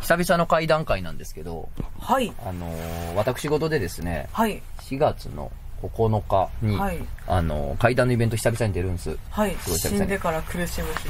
[0.00, 1.68] 久々の会談会なんですけど、
[2.00, 2.32] はい。
[2.44, 4.62] あのー私事でですね、はい。
[4.80, 5.50] 4月の
[5.82, 9.18] 9日に、はいあのー会談のイベント久々に出るんです。
[9.30, 9.54] はい。
[9.56, 11.08] すごい久々に死んでから苦しむ日。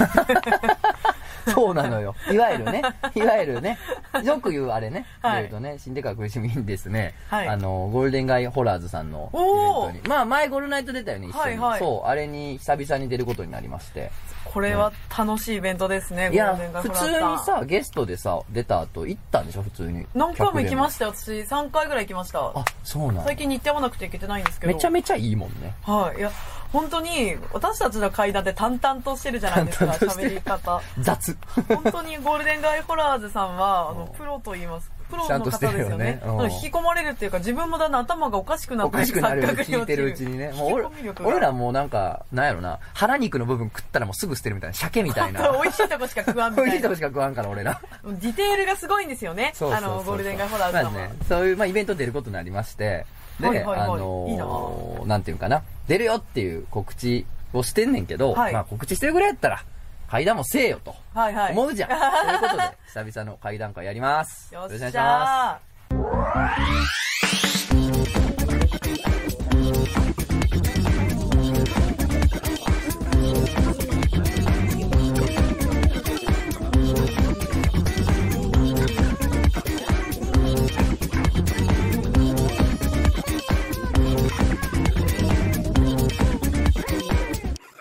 [1.52, 2.14] そうなのよ。
[2.30, 2.82] いわゆるね、
[3.14, 3.78] いわゆるね、
[4.22, 11.40] よく言うあれね、はい言うとね、死んでから苦しみにですね、はいあの、ゴールデンガイホラーズさんのイベントに、まあ前ゴールナイト出たよね、一緒に。
[11.40, 14.10] はいはいそう、あれに久々に出ることになりまして。
[14.44, 20.06] これは楽しいイベントですね、いやゴールデンガ、イ普通にさ、ゲストでさ、出た後行ったんでしょ、普通に。
[20.14, 21.30] 何回も行きまししたよ、私。
[21.42, 22.40] 3回ぐらい行きました。
[22.40, 24.72] あ、そうなん最近日程合わなくて行けてないんですけど。
[24.72, 25.74] めちゃめちゃいいもんね。
[25.82, 26.18] はい。
[26.18, 26.30] いや、
[26.72, 30.80] 本当に、私たちの会談って淡々としてるじゃないですか、喋り方。
[31.00, 31.36] 雑。
[31.68, 34.90] 本当にゴールデンガイホラーズさんは、あの、プロと言います。
[35.10, 36.20] プロの方ですよね。
[36.24, 40.52] よね引き込まれるっていうか、自分もだんだん頭がおかしくなっておかしくなる聞いてるう陥ちにね。
[40.52, 40.90] もう
[41.24, 45.50] 俺らもうなんか、なんやろな、腹肉の部分食ったらもうすぐ捨てるみたいな、鮭みたいな。
[45.52, 46.94] 美味しいとこしか食わんみたいな美味しいとこ。
[46.94, 47.80] しか食わんから、俺ら。
[48.04, 49.52] ディテールがすごいんですよね。
[49.60, 50.90] あの、ゴールデンガイホラーズさんは。
[50.92, 53.06] まあね、そういう、まあ、イベント出ることになりまして、
[53.40, 59.64] で、はいはいはいあのーいいななんていうかな、出るよっていう告知をしてんねんけど、はいまあ告知してるぐらいやったら、
[60.08, 60.94] 階段もせえよと。
[61.14, 61.52] はいはい。
[61.52, 61.88] 思うじゃん。
[61.90, 64.52] ということで、久々の階段会やります。
[64.54, 67.09] よっろしくお願いししまゃ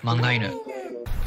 [0.03, 0.49] 漫画犬。
[0.49, 0.55] す。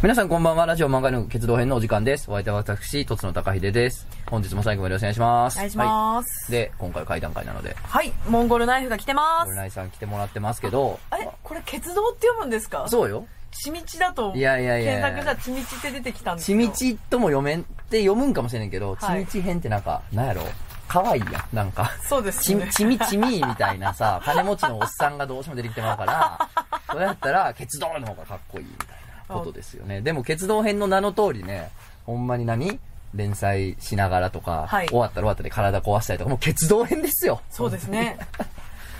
[0.02, 2.30] 皆さんこんばんは、ラジオ漫画の決動編のお時間です。
[2.30, 4.06] お相手は私、とつの高秀です。
[4.30, 5.56] 本日も最後までよろしくお願いします。
[5.56, 6.48] お願いしはます。
[6.48, 6.52] い。
[6.52, 9.48] で、今回階段会なので、はい、モンゴルナイフが来てます。
[9.48, 12.86] オルナイさん来てもらってますけど、あれこれ、鉄道って読むんですか？
[12.88, 13.26] そうよ。
[13.50, 16.58] ちみちだと、いやいやいやいや検索したらちみちって出てきたんですちよ。
[16.58, 20.42] みちとも読めんって読むんかもしれんけど、ちはいみち編ってなんか、なんやろ
[20.88, 21.90] かわいいやん、なんか。
[22.08, 22.66] そうですね。
[22.70, 26.48] ちちみちみみたいなさ、金持ちのおっさんがどうしても出てきてまうから、
[26.92, 28.88] それやったら、鉄道の方がかっこいいみたい
[29.28, 30.00] なことですよね。
[30.00, 31.70] でも、鉄道編の名の通りね、
[32.04, 32.78] ほんまに何
[33.14, 37.40] 連載しながらとか、はい終わったら終わったで体壊したりとか、もう鉄道編ですよ。
[37.50, 38.18] そうですね。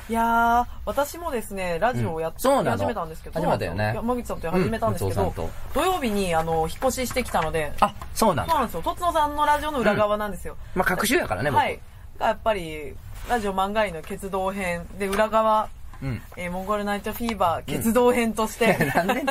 [0.09, 8.53] いやー、私もですね、ラジオをやっ、うんそうなの始めたんですけど、始めたよね山口さんと始めたんですけど、うん土曜日に、あの、引っ越ししてきたので、あ、そうなんだ。
[8.53, 8.83] そうなんですよ。
[8.83, 10.57] とつのさんのラジオの裏側なんですよ。
[10.75, 11.61] まあ、各種やからね、僕。
[11.61, 11.81] はい。
[12.19, 12.95] がやっぱり、
[13.29, 15.69] ラジオ漫画医の決動編で裏側、うん。
[16.37, 19.23] えーモンゴルナイトフィーバー決動編として、 なんで、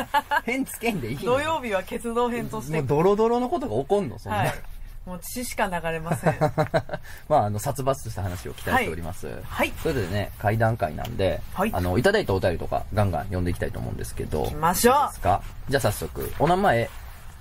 [0.45, 1.33] 変つけんでいいの？
[1.33, 4.37] 土曜日は決動編としてもう、ドロドロのことが起こんの、そんな。
[4.39, 4.53] はい。
[5.05, 6.35] もう血しか流れません。
[7.27, 9.41] まあ、あの、殺伐とした話を期待しております。
[9.43, 9.73] はい。
[9.81, 14.43] それでね、会談会なんで、はいあの、いただいたお便りとか、ガンガン読んでいきたいと思うんですけど。
[14.43, 15.41] 行きましょういいですか？
[15.69, 16.87] じゃあ早速、お名前、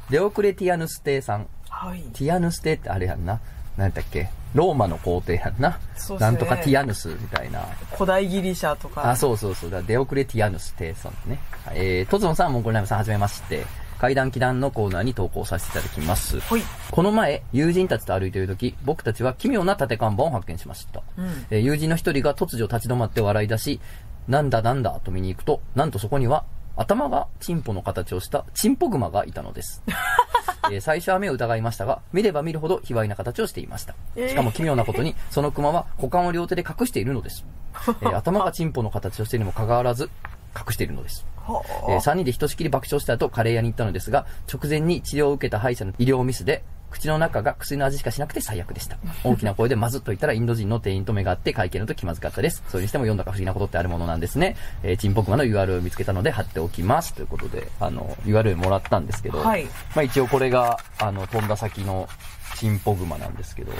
[0.08, 1.46] レオクレティアヌス帝さん。
[1.68, 2.00] はい。
[2.14, 3.40] ティアヌス帝ってあれやんな。
[3.76, 4.30] 何やったっけ？
[4.54, 5.78] ローマの皇帝やんな。
[5.96, 7.60] そうねなんとかティアヌスみたいな。
[7.92, 9.08] 古代ギリシャとか。
[9.08, 9.70] あ、そうそうそう。
[9.70, 11.38] だからデオクレティアヌス帝さんね。
[11.72, 13.64] えー、トズノさん、モンゴルナイムさん、はじめまして。
[14.00, 16.38] 階段祈願のコーナーに投稿させていただきます。
[16.90, 21.02] この前、友人たちと歩いている時、僕たちは奇妙な縦看板を発見しました。
[21.18, 21.46] うん。
[21.50, 23.78] えー友人の一人が突如立ち止まって笑い出し、
[24.26, 26.44] なんだなんだと見に行くと、なんとそこには、
[26.80, 29.82] 頭がチンポの形をしたチンポグマがいたのです。
[30.72, 33.94] えー最初は目を疑いましたが、見れば見るほど卑猥な形をしていました。
[34.16, 37.44] えーしかも奇妙なことに、そのクマは股間を両手で隠しているのです。
[37.74, 40.08] えー 頭がチンポの形をしているにもかかわらず、
[40.56, 41.26] 隠しているのです。
[41.46, 48.98] はえ3人でひとしきり爆笑した後、カレー屋に行ったのですが、直前に治療を受けた歯医者の医療ミスで、口の中が薬の味しかしなくて最悪でした。
[49.24, 52.62] 大きな声でまずっと言ったらインド人の店員と目が合って会計の時気まずかったです。
[52.68, 54.56] それにしても読んだか不思議なことってあるものなんですね。
[54.82, 57.14] えー、チンポクマの URL を見つけたので貼っておきます。
[57.14, 59.64] ということで、あの、URL もらったんですけど、はい
[59.94, 62.08] まあ一応これが、あの、飛んだ先の
[62.56, 63.72] チンポグマなんですけど、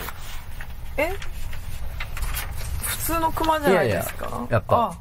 [0.97, 1.13] え？
[2.85, 4.27] 普通のクマじゃないですか？
[4.27, 4.99] いやいややっぱ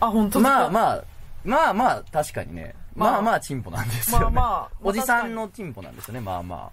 [0.00, 0.50] あ、あ本当だ。
[0.50, 1.04] まあまあ、
[1.44, 2.74] まあまあ、確かにね。
[2.94, 4.24] まあまあまあ、チンポなんですよね。
[4.24, 6.70] まあまあおじさんのチンポなんですよね、まあま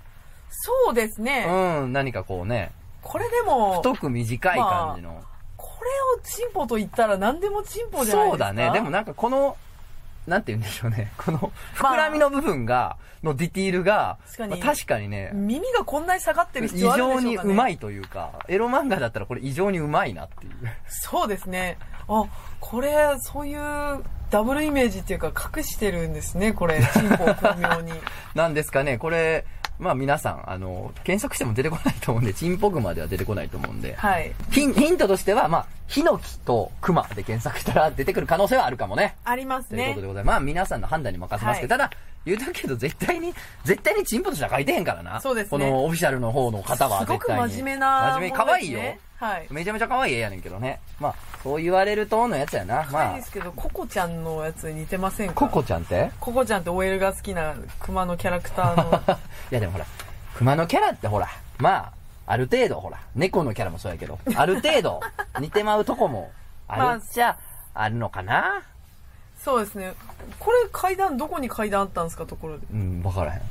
[0.50, 1.46] そうですね。
[1.48, 1.80] あ。
[1.80, 5.24] うん、何かこうね、これでも、太く短い感じの。
[5.56, 8.46] これをチンポと言ったら何でもチンポじゃないですか。
[8.46, 8.72] そうだね。
[8.74, 9.56] でもなんかこの、
[10.28, 11.12] なんて言うんでしょうね。
[11.18, 20.54] この、膨らみの部分が、のディティールが、確かにまあ確かにね、耳がこんなに下がってる異必要あるでしか、ね、常にうまいというか、エロ漫画だったらこれ異常にうまいなっていう。
[20.88, 21.78] そうですね。
[22.07, 22.25] あ、
[22.60, 26.80] これ、そういうダブルイメージっていうか隠してるんですね、これ。
[26.94, 27.94] チンポを巧妙に。
[28.36, 29.46] なんですかね、これ、
[29.80, 34.34] まあ皆さん、あの、検索しても出てこないと思うんで、チンポグマでは出てこないと思うんで、はい。
[34.52, 39.16] ヒンヒントとしては、まあ、ヒノキとクマで検索したら出てくる可能性はあるかもね。
[39.24, 40.08] ありますねということで。
[40.08, 40.34] ございます。
[40.34, 43.34] まあ皆さんの判断に任せますけど、はいただ、言うたけど絶対に、
[43.64, 45.22] 絶対にチンポとしては書いてへんからな。
[45.22, 47.54] そうですねこのオフィシャルの方の方はすごく絶対に。
[47.54, 48.80] 真面目な真面目、可愛いよ。
[49.19, 49.48] はい。
[49.50, 50.80] めちゃめちゃ可愛い絵やねんけどね。
[51.00, 52.88] まあ、そう言われるとのやつやな。
[52.92, 55.33] まあで、すけど、ココちゃんのやつに似てませんか？
[55.33, 56.12] ココちゃんって？
[56.21, 59.18] ココちゃんって OL が好きな熊のキャラクターの。
[59.51, 59.86] いやでもほら、
[60.36, 61.27] 熊のキャラってほら、
[61.57, 61.92] まあ、
[62.27, 65.01] ある程度ほら、猫のキャラもそうやけど、ある程度
[65.39, 66.31] 似てまうとこも
[66.69, 67.38] あるっちゃ
[67.74, 68.62] あるのかな？
[69.44, 69.94] そうですね。
[70.39, 72.68] これ階段、どこに階段あったんですか、ところで。
[72.74, 73.42] うん、わからへん。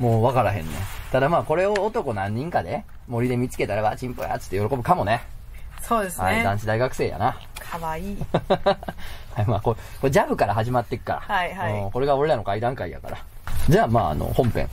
[0.00, 0.70] もうわからへんね。
[1.12, 5.22] ただまあこれを男何人かで森で見つけたらわ、チンポやっつって喜ぶかもね。
[5.82, 6.58] そうですはい、男ね。
[6.60, 7.36] 子大学生やな。
[7.58, 8.16] かわいい。
[9.34, 11.20] はい、まあこれ、これジャブから始まっていくから。
[11.20, 13.18] はいはいうんこれが俺らの会談会やから。
[13.68, 14.68] じゃあまああの、本編。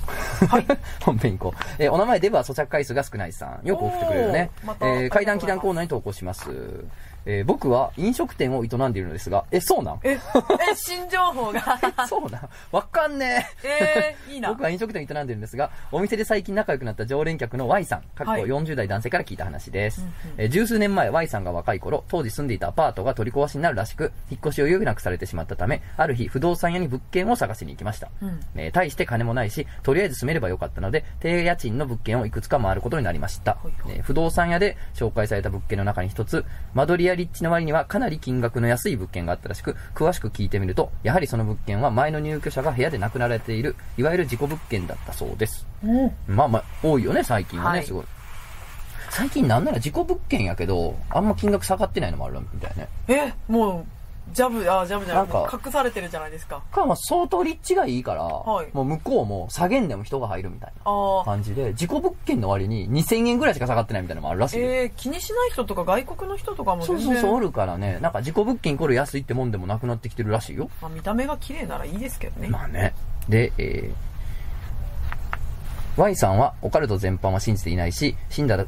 [1.03, 1.63] 本編行こう。
[1.77, 3.67] えーお名前デブは咀嚼回数が少ないさん。
[3.67, 4.75] よく送ってくれるねま。
[4.75, 6.49] たえー、会談祈談コーナーに投稿します。
[7.29, 9.99] えー僕は飲食店を営んでいるのですが、え、そうなん？
[10.03, 10.19] え、え、
[10.75, 11.61] 新情報が。
[12.07, 12.49] そうなん？
[12.71, 14.15] わかんねえ。
[14.27, 14.49] えー、いいな。
[14.49, 20.01] 僕は飲食店を営んでるんですが、お店で最近仲良くなった常連客の Y さん、かっこはい40代男性から聞いた話です。
[20.01, 28.09] うんうんえー十数年前 Y さんが若い頃、当時住んでいたアパートが取り壊しになるらしく、引っ越しを余儀なくされてしまったため、ある日不動産屋に物件を探しに行きました。
[28.21, 33.51] うんえー大して金もないし、とりあえず住めればよかったので、低家賃の物件をいくつか回ることになりました。
[33.51, 45.67] はいはいえー不動産屋で紹介された物件の中に一つ、間取りや立地の割にはかなり金額の安い物件があったらしく、詳しく聞いてみると、やはりその物件は前の入居者が部屋で亡くなられている、いわゆる事故物件だったそうです。
[45.83, 48.05] うんまあまあ、多いよね、最近はね、はいすごい。
[49.09, 52.87] 最近なんなら事故物件やけど、あんま金額下がってないのもあるみたいね。
[53.07, 53.96] え、もう、
[54.33, 55.23] ジャブ、あ、ジャブじゃない。
[55.23, 56.61] なんかもう隠されてるじゃないですか。
[56.71, 61.23] か、まあ相当立地がいいから、はいもう向こうも下げんでも人が入るみたいな。
[61.25, 64.69] 感じで、事故物件の割に2000円ぐらいしか下がってないみたいなのもあるらしいよ。
[64.69, 70.69] えー、気にしない人とか外国の人とかもそうそうそう、おるからね、なんか事故物件イコール安いってもんでもなくなってきてるらしいよ。
[70.81, 72.47] まあ、見た目が綺麗ならいいですけどね。
[72.47, 72.93] まあね。
[73.29, 78.65] で、えー、Y さんはオカルト全般は信じていないし、死んだら、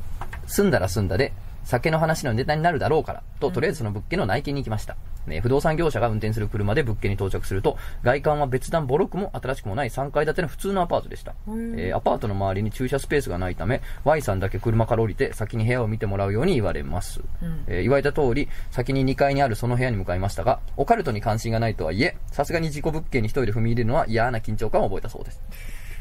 [0.47, 1.33] 住んだら住んだで、
[1.69, 4.97] 酒の話のネタになるだろうから、と、とりあえずその物件の内見に行きました。
[5.27, 11.35] ね、不動産業者が運転する車で物件に到着すると、外観は別段ボロくも新しくもない3階建ての普通のアパートでした。
[11.47, 17.21] えーアパートの周りに駐車スペースがないため、Y さんだけ車から降りて先に部屋を見てもらうように言われます。
[17.43, 25.39] うんえー言われた通り、先に2階にあるその部屋に向かいましたが、オカルトに関心がないとはいえ、さすがに事故物件に一人で踏み入れるのは嫌な緊張感を覚えたそうです。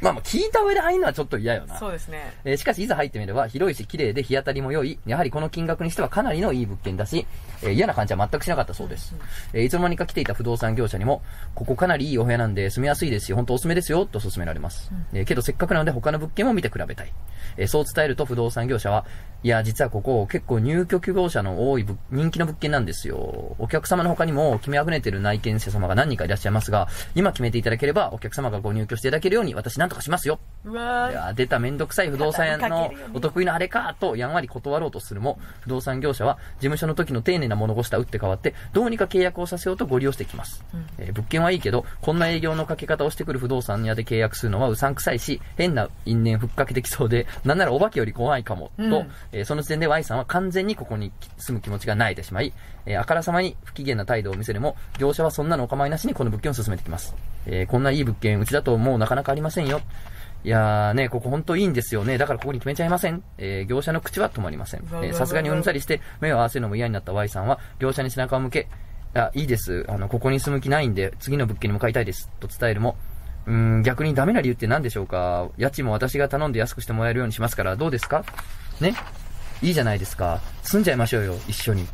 [0.01, 1.79] まあまあ、聞いた上で入るのはちょっと嫌よな。
[1.79, 2.33] そうですね。
[2.45, 7.27] えーしかし、いざ入ってみれば、広いし、綺麗で日当たりも良い、やはりこの金額にしてはかなりのいい物件だし、
[7.63, 9.15] えー嫌な感じは全くしなかったそうです。
[9.53, 11.23] えーいつの間にか来ていた不動産業者にも、
[11.55, 14.91] ここかなりいいお部屋なんで住みやすいですし、本当おすすめですよ、と勧められます。
[15.13, 17.13] えーけど、せっかくなので他の物件も見て比べたい。
[17.57, 19.05] えーそう伝えると不動産業者は、
[19.43, 23.57] いや、実はここ結構入居希望者の多い物人気の物件なんですよ。
[23.59, 30.39] お客様の他にも決めあぐねてる内見者様が何人かいらっしゃいますが、今決めていただければお客様がご入居していただけるように私なんとかしますよ。
[30.65, 40.63] うわーいや出ためんどくさい不動産屋のお得意のあれかとやんわり断ろうとするも、不動産業者は事務所の時の丁寧な物腰とは打って変わって、どうにか契約をさせようとご利用してきます。
[40.99, 48.93] えー物件はいいけど、こんな営業のかけ方をしてくる不動産屋で契約するのはうさんくさいし、変な因縁ふっかけてきそうで、なんならお化けより怖いかも、と、うん
[49.33, 52.53] えーその時点で Y さんは完全にここに住む気持ちがないでしまい、
[52.85, 57.15] えーあからさまに不機嫌な態度を見せるも、業者はそんなのお構いなしにこの物件を進めてきます。
[57.47, 59.81] えーこんないい物件、うちだともうなかなかありませんよ。
[60.45, 62.17] いやーね、ここ本当いいんですよね。
[62.17, 63.23] だからここに決めちゃいません。
[63.39, 64.85] えー業者の口は止まりません。
[65.13, 68.69] さすがにうんざりして目を合わせるのも嫌になった Y さんは、業者に背中を向け、
[69.15, 69.85] あ、いいです。
[69.89, 72.29] あの、ここに住む気ないんで、次の物件に向かいたいです。
[72.41, 72.97] と伝えるも、
[73.47, 78.25] うーん、逆にダメな理由って何でしょうか家賃も私が頼んで安くしてもらえるようにしますから、どうですか？
[78.81, 78.95] ね？
[79.63, 80.41] いいじゃないですか。
[80.63, 81.87] 住んじゃいましょうよ、一緒に。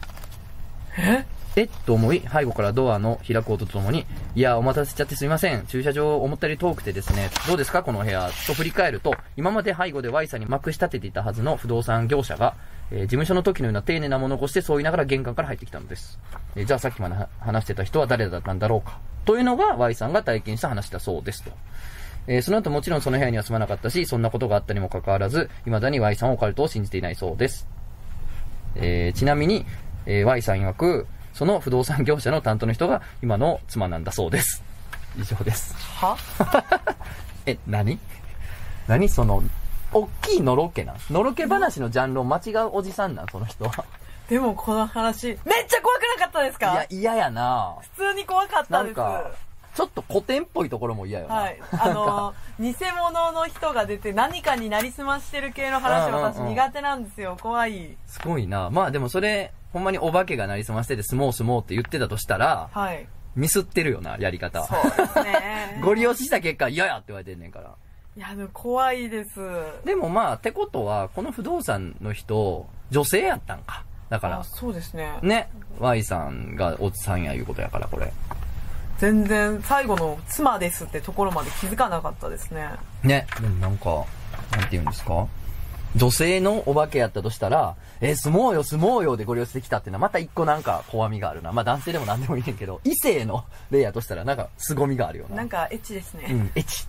[0.98, 1.24] え？
[1.56, 5.64] えっと思い、背後からドアの開く音とともに、いや、お待たせしちゃってすみません。
[5.66, 8.28] 駐車場思ったより遠くてですね、どうですかこの部屋。
[8.46, 12.54] と振り返ると、今まで背後で Y さんにまくし立てていたはずの不動産業者が、
[12.90, 16.18] えー事務所の時のような丁寧な物腰でそう言いながら玄関から入ってきたのです。
[16.56, 18.98] えーじゃあさっきまで話してた人は誰だったんだろうか。
[19.24, 21.52] というのが Y さんが体験した話だそうですと。
[22.26, 27.68] えーその後もちろんその部屋には住まなかったし、そんなことがあったにもかかわらず、未だに Y さんはオカルトを信じていないそうです。
[28.74, 29.64] えーちなみに、
[30.06, 34.62] えー Y さん曰く、その不動産業者の担当の人が今の妻なんだそうです。
[35.18, 35.74] 以上です。
[36.00, 36.16] は？
[37.46, 37.98] え、何？
[38.88, 39.08] 何？
[39.08, 39.42] その、
[39.92, 40.96] 大きいのろけなん？
[41.10, 43.26] のろけ話のジャンルを間違うおじさんなん？
[43.28, 43.84] その人は。
[44.28, 45.36] でもこの話、めっ
[45.68, 46.72] ちゃ怖くなかったですか？
[46.72, 48.96] いや、嫌やな普通に怖かったです。
[48.96, 49.30] なんか、
[49.74, 51.34] ちょっと古典っぽいところも嫌よな。
[51.34, 51.60] はい。
[51.72, 57.36] あのー、偽物の人が出て何かになりすましてる系の話うんうんうん私苦手なんですよ。
[57.40, 57.96] 怖い。
[58.06, 63.06] すごいなまあでもそれ、ほんまにお化けがなりすましてて、相撲相撲って言ってたとしたら、はい。
[63.34, 64.62] ミスってるよな、やり方。
[64.64, 65.80] そうですね。
[65.82, 67.74] ご利用しした結果、嫌やって言われてんねんから。
[68.16, 69.40] いや、でも怖いです。
[69.84, 73.84] でもまあ、ってことは、この不動産の人、女性やったんか。
[74.10, 75.18] だかあら、そうですね。
[75.22, 75.50] ね、
[75.80, 78.12] Y さんがおっさんやいうことやから、これ。
[78.98, 82.68] 全然、最後の妻ですってところまで気づかなかったですね。
[83.02, 84.04] ね、でもなんか、
[84.52, 85.26] なんて言うんですか？
[85.96, 91.52] 女性のお化けやったとしたら、え、相撲よ、相撲よでご利用してきたっていうのは、また一個なんか怖みがあるな。
[91.52, 95.36] まあ男性でも何でもいいねんけど、異性の例やとしたら、なんか凄みがあるよな。
[95.36, 96.26] なんか、エッチですね。
[96.30, 96.86] うん、エッチ。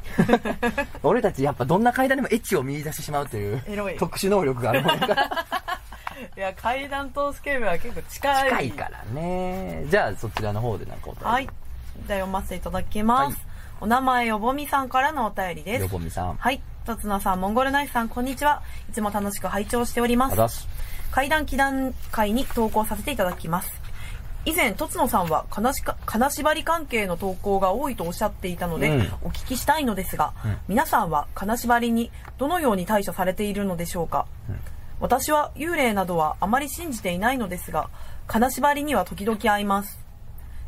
[1.03, 3.61] 俺たちやっぱどんな階段でもエッチを見出してしまうという、
[3.99, 5.23] 特殊能力があるもんやから。
[6.35, 8.49] いや、階段とスケールは結構近い。
[8.49, 9.85] 近いからね。
[9.89, 11.25] じゃあそちらの方でなんかお便り。
[11.25, 11.43] はい。
[11.45, 13.35] じゃあ読ませていただきます。
[13.35, 15.87] はいお名前、よぼみさんからのお便りですよ。
[15.89, 16.35] ぼみさん。
[16.35, 16.61] はい。
[16.85, 18.61] とつのさん、モンゴルナイフさん、こんにちは。
[18.89, 20.55] いつも楽しく拝聴しております。
[20.55, 20.67] す。
[21.11, 23.81] 階段祈願会に投稿させていただきます。
[24.45, 34.25] 以前、とつのさんは金しか、金縛り関係の投稿が多いとおっしゃっていたので、うんお聞きしたいのですが、うん皆さんは金縛りにどのように対処されているのでしょうか、
[35.01, 37.89] 私は幽霊などはあまり信じていないのですが、
[38.27, 40.04] 金縛りには時々会います。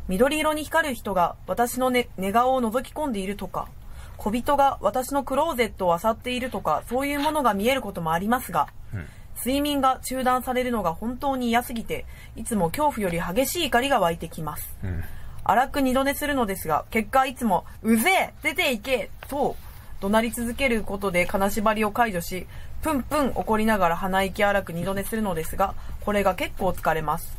[0.08, 3.68] 緑色に光る人が私の、ね、寝顔を覗き込んでいるとか、
[4.16, 8.68] 小人が私のクローゼットを漁っているとか、そういうものが見えることもありますが、
[9.38, 14.76] 睡眠が中断されるのが本当に嫌すぎて、いつも恐怖より激しい怒りが湧いてきます。
[14.82, 15.04] うん。
[15.44, 19.56] 荒く二度寝するのですが、結果いつも、うぜえ出て行けと、
[20.00, 22.46] 怒鳴り続けることで金縛りを解除し、
[22.82, 27.36] プンプン怒りながら鼻息荒く二度寝するのですが、これが結構疲れます。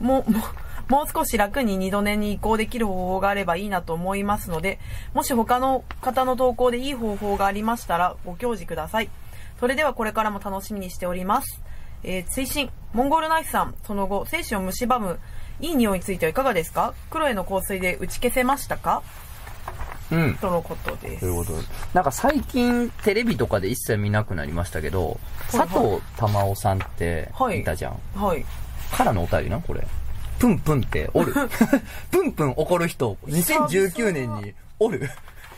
[0.00, 0.42] もう、もう、
[0.88, 4.78] もう少し楽に二度寝に移行できる方法があればいいなと思いますので、
[5.14, 9.10] もし他の方の投稿でいい方法がありましたら、ご教示ください。
[9.58, 11.60] それではこれからも楽しみにしております。
[12.04, 15.18] えー、追伸、モンゴルナイフさん、その後、精子を蝕む、
[15.58, 16.94] いい匂いについてはいかがですか？
[17.10, 19.02] 黒への香水で打ち消せましたか？
[20.12, 20.34] うん。
[20.36, 21.20] とのことです。
[21.20, 27.98] ということでなんか最近テレビとかで一切見なくなりましたけど、はいはい佐藤珠緒さんってはいいたじゃん。
[28.14, 28.44] はい。
[28.92, 29.86] からのお便りな、これ。
[30.38, 31.32] プンプンっておる。
[32.10, 35.08] プンプン怒る人、2019年におる。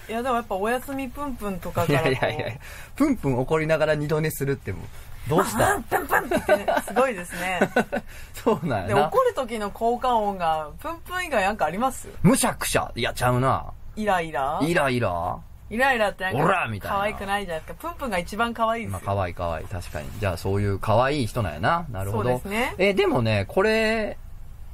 [0.08, 2.12] いや、でもやっぱおやすみぷんぷんとかいからこう。
[2.12, 2.56] やいやいや
[2.96, 4.78] プンプン怒りながら二度寝するっても
[5.26, 5.72] う、どうした？
[5.76, 7.60] あプンプンってねすごいですね。
[8.34, 9.18] そうなんで、やな怒。
[9.24, 12.08] る時の効果音が、プンプン以外なんかあります？
[12.22, 12.90] むしゃくしゃ。
[12.94, 13.66] いや、ちゃうな。
[13.96, 14.60] イライラ？
[14.62, 15.36] イライラ。
[15.70, 17.88] イライラってなんか、オラみたいな可愛くないじゃないですか。
[17.90, 19.06] プンプンが一番可愛いですまあ、よ。
[19.06, 19.66] かわいいかわいい。
[19.66, 20.08] 確かに。
[20.18, 21.84] じゃあ、そういう可愛い人なんやな。
[21.90, 22.30] なるほど。
[22.30, 24.16] そうですねえ、でもね、これ、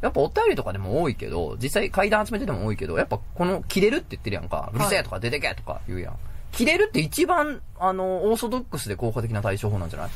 [0.04, 4.70] やっぱお便りとかでも多いけど、実際階段集めてても多いけど、やっぱこの、切れるって言ってるやんか。
[4.74, 6.14] うるせえとか出てけとか言うやん。
[6.52, 10.10] 切れるって一番、あの、オーソドックスで効果的な対処法なんじゃない？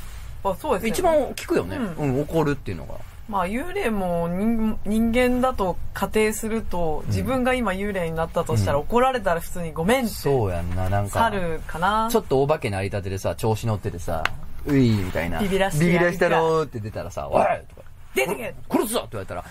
[0.44, 0.90] あそうですね。
[0.90, 1.76] 一番聞くよね。
[1.76, 2.94] ううん、怒るっていうのが。
[3.28, 11.20] まあ幽霊も人人間だと仮定すると、自分が今幽霊になったとしたら、うん怒られたら普通にごめんってそうやんな、なんか。
[11.28, 12.08] 去るかな。
[12.10, 14.22] ちょっとお化けなりたてでさ、調子乗っててさ、
[14.64, 15.40] ういみたいな。
[15.40, 17.82] ビビらしてビビらしたろーって出たらさ、おいとか。
[18.14, 19.44] 出てけ殺すぞって言われたら、あ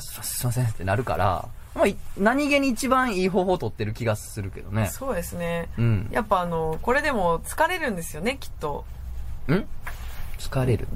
[0.00, 4.86] すすいませんってなるから、まあ、い何気に一番いい方法を取ってる気がするけどね。
[4.86, 5.68] そうですね。
[5.78, 6.08] うん。
[6.10, 8.84] やっぱあの、これでも疲れるんですよね、きっと。
[9.48, 9.64] ん？
[10.38, 10.88] 疲れる？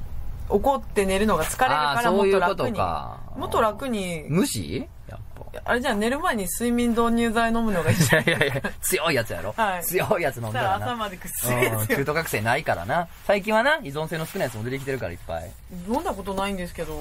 [0.48, 2.76] 怒って寝るのが疲れるからもっそういうことと楽に。
[2.78, 3.20] か。
[3.36, 4.88] もっと楽に、無視？
[5.08, 5.60] やっぱ。
[5.64, 8.22] あれじゃあ寝る前に睡眠導入剤飲むのがいいじゃん。
[8.24, 9.52] いやいやいや、強いやつやろ。
[9.56, 10.86] はい強いやつ飲んだらな。
[10.86, 12.04] 朝までぐっすりでうんすよ中。
[12.06, 13.08] 途覚醒ないからな。
[13.26, 15.50] 最近はな、依存性の少ないやつも出てきてるからいっぱい。
[15.88, 16.98] 飲んだことないんですけど、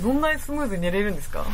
[0.00, 1.44] どんなにスムーズに寝れるんですか？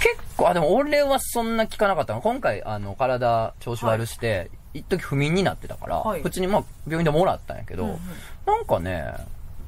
[0.00, 2.20] 結構、あ、でも俺はそんな効かなかったの。
[2.22, 7.98] 今回、あの、体調子悪して、一時不眠になってたから、はい普通にまあ、病院でもらったんやけど、うんうん
[8.46, 9.04] なんかね、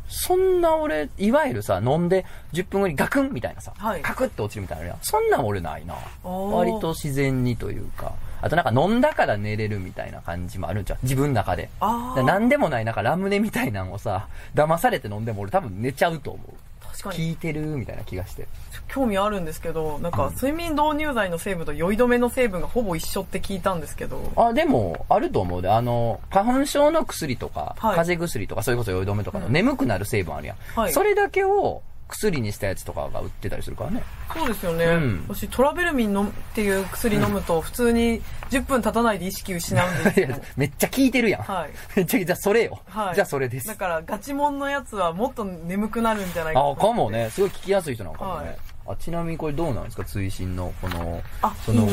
[0.08, 5.94] そんな俺、いわゆるさ、飲んで10分後にガクンみたいなさ、はいカクって落ちるみたいなやんそんなん俺ないな。
[6.24, 11.68] 割と自然にというか、あとなんか飲んだから寝れるみたいな感じもあるんちゃう自分の中で。
[11.80, 12.16] ああ。
[12.16, 16.52] だから何でもないなんかラムネみたいなのをさ、騙されて飲んでも俺多分寝ちゃうと思う。
[16.92, 17.16] 確かに。
[17.16, 18.46] 聞いてるみたいな気がして。
[18.88, 24.32] 興味あるんですけど、なんかうん睡眠導入剤の成分と酔い止めの成分がほぼ一緒って聞いたんですけど。
[24.36, 25.70] あ、でも、あると思うで。
[25.70, 30.56] あの、花粉症の薬とか、はい風邪薬とか、それこそ酔い止めとかのうん眠くなる成分あるやん。
[30.74, 34.02] はいそれだけを薬にしたやつとかが売ってたりするからね。
[34.34, 34.84] そうですよね。
[34.84, 40.28] うん私トラベルミンのっていう薬飲むと普通に10分経たないで意識失うんですよ。
[40.56, 41.42] めっちゃ効いてるやん。
[41.42, 41.70] はい。
[41.96, 42.80] めっちゃ、じゃあそれよ。
[42.88, 43.14] はい。
[43.14, 43.76] じゃあそれですだ。
[43.76, 47.30] からガチモンのやつはもっと眠くなるんじゃないかあ、かもね。
[47.30, 48.46] すごい聞きやすい人なのかもね。
[48.48, 50.04] はいあちなみにこれどうなんですか？
[50.04, 51.86] 追伸の、この、あその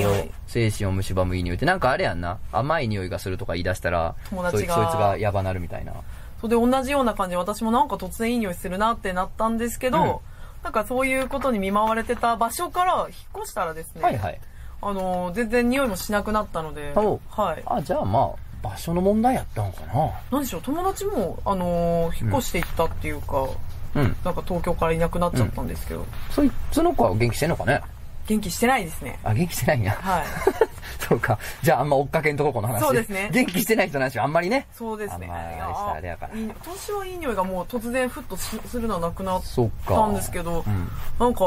[0.47, 2.39] 精神を蝕むいい匂いって、なんかあれやんな。
[2.51, 5.93] 甘い匂いがするとか言い出したら、友達がそいそいつがやばなるみたいな。
[6.41, 10.21] それで同じような感じで私もなんか突然いい匂いするなってなったんですけど、
[10.63, 14.39] なんかそういうことに見舞われてた場所から引っ越したらですね、はいはい。
[14.81, 17.63] あのー全然匂いもしなくなったので、はい。
[17.65, 18.29] あ、じゃあまあ、
[18.61, 20.11] 場所の問題やったのかな。
[20.31, 23.47] 何でしょう、友達も、あのー引っ越していったっていうか、
[23.95, 24.15] うん。
[24.23, 27.81] なんか東京からいなくなっちゃったんですけど、そいつの子は元気してんのかね？
[28.29, 29.17] 元気してないですね。
[29.23, 29.93] あ、元気してないんや。
[29.93, 30.25] はい。
[31.09, 31.39] そうか。
[31.63, 32.79] じゃああんま追っかけんとこ、この話。
[32.79, 34.67] そうですね元気してない人の話はあんまりね。
[34.71, 35.27] そうですね。
[35.27, 39.41] あんまりあれしたらあれやからいい私はいい匂いがもう突然ふっとしするのはなくなっ。
[39.87, 40.91] たんですけど、うん。
[41.19, 41.39] なんか、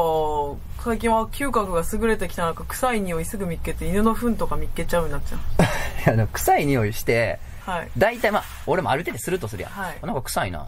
[0.82, 6.10] 最近は嗅覚が優れてきたなんか臭い匂いすぐ見っけて犬の糞とか見っけちゃうようになっちゃう。
[6.16, 7.90] いや、臭い匂いして、はい。
[7.96, 9.72] 大体まあ、俺もある程度するとするやん。
[9.72, 10.66] はいなんか臭いな。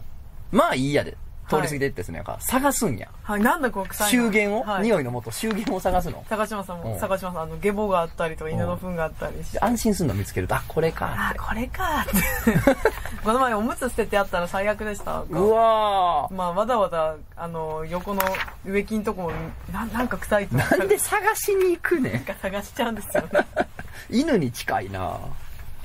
[0.51, 1.17] まあいいやで。
[1.47, 3.07] 通り過ぎてってすねやから、探すんや。
[3.23, 6.25] はい、なんだこの臭いの周源を、はい、匂いのもと周源を探すの？
[6.29, 9.59] 高島さんうんも、高島さん、あの、ゲボがあったりとか、犬の糞があったりして。
[9.59, 11.39] で安心するの見つけると、あ、これかあって。
[11.39, 12.11] これかって。
[13.23, 15.23] この前おむつ捨ててあったら最悪でした。
[15.29, 18.21] うわまあ、わざわざ、あの、横の
[18.65, 19.31] 植木んとこも、
[19.71, 23.47] ななんか臭いとーなんで探しに行くねんなんか探しちゃうんですよね。
[24.09, 25.17] 犬に近いな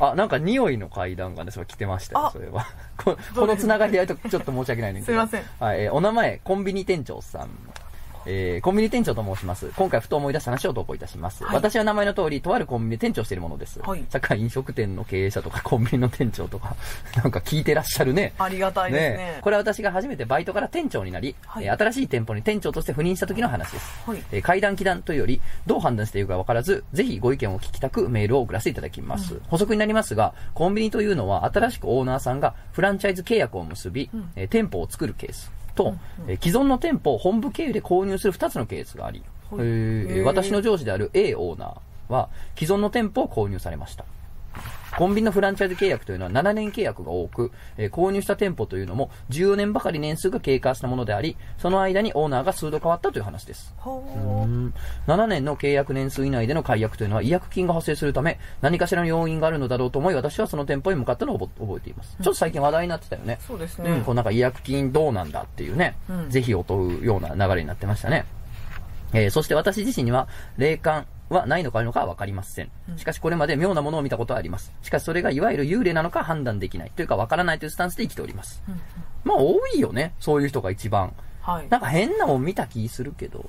[0.01, 2.67] あ、なんか匂いの階段がね、それ来てましたよ、あそれは。
[2.97, 5.13] ここのつながりでやるとちょっと申し訳ないねんけど。
[5.13, 7.51] すいませんはい、えーお名前、コンビニ店長さん。
[8.27, 9.71] えーコンビニ店長と申します。
[9.77, 11.45] 今回ふと思い出した話を投稿いたします。
[11.45, 13.81] はい私は名前の通り、とあるコンビニで店長をしているものです。
[13.81, 16.77] はいさっきから飲食店の経営者とかコンビニの店長とか、
[17.17, 18.33] なんか聞いてらっしゃるね。
[18.39, 19.39] ありがたいですね。
[19.43, 24.03] これは私が初めてバイトから店長になり、はいえー新しい店舗に店長として赴任した時の話です。
[24.07, 29.41] はいえー階段気段というより、どう判断していいか分からず、ぜひご意見を聞きたくメールを送らせていただきます。
[29.49, 35.95] 補足になりますが、コンビニというのは新しくオーナーさんがフランチャイズ契約を結び、えー店舗を作るケースと、
[36.27, 44.05] えー既存の店舗を本部経由で購入する2つのケースがあり、はいえ私の上司である A オーナーは既存の店舗を購入されました。
[44.97, 53.75] コンビニのフランチャイズ契約というのは7年契約が多く、えー購入した店舗というのも14年ばかり年数が経過したものであり、その間にオーナーが数度変わったという話です。
[53.77, 54.75] ほうーん
[55.07, 62.17] 7年の契約年数以内での解約というのは違約金が発生するため、何かしらの要因があるのだろうと思い、私はその店舗に向かったのを覚覚えています。
[62.17, 63.39] ちょっと最近話題になってたよね。
[63.47, 63.91] そうですね。
[63.91, 68.25] うん、こうなんか違約金どうなんだっていうね、うん是非を問うような流れになってましたね。
[69.13, 72.71] えーそして私自身には霊感はないのかあるのかはわかりません。
[72.97, 74.73] しかしこれまで妙なものを見たことはあります。
[74.83, 78.63] しかしそれがいわゆる幽霊なのか判断できないというかわからないというスタンスで生きております。
[79.25, 81.13] まあ多いよね、そういう人が一番。
[81.41, 81.69] はい。
[81.69, 83.45] なんか変なもん見た気するけど、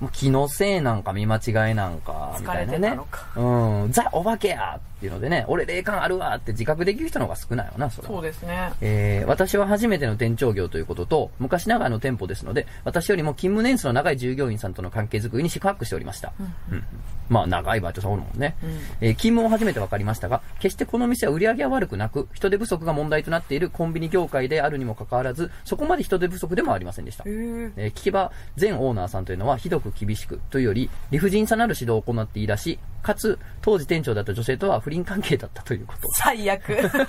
[0.00, 2.98] もう気のせいなんか見間違いなんか、みたいなね。
[3.36, 8.72] うん、ザ・お化けやっていうのでね、俺霊感あるわって自覚できる人の方が少ないよな、それはそうですね。
[8.80, 16.32] えー私は初めての店長業ということと、昔ながらの店舗ですので、私よりも勤務年数の長い従業員さんとの関係づくりに四苦八苦しておりました。
[16.70, 16.84] うん
[17.28, 18.56] まあ、長いバイトさんおるもんね。
[18.62, 27.30] うんえー勤務を初めて分かりましたが、決してこの店は売り上げは悪くなく、人手不足が問題となっているコンビニ業界であるにもかかわらず、そこまで人手不足でもありませんでしたへ。
[27.30, 36.08] ーえー聞けば、前オーナーさんというのはひどく厳しくというより、理不尽さなる指導を行っていらし、かつ、当時店長だった女性とは不倫関係だったということ。
[36.12, 36.62] 最悪。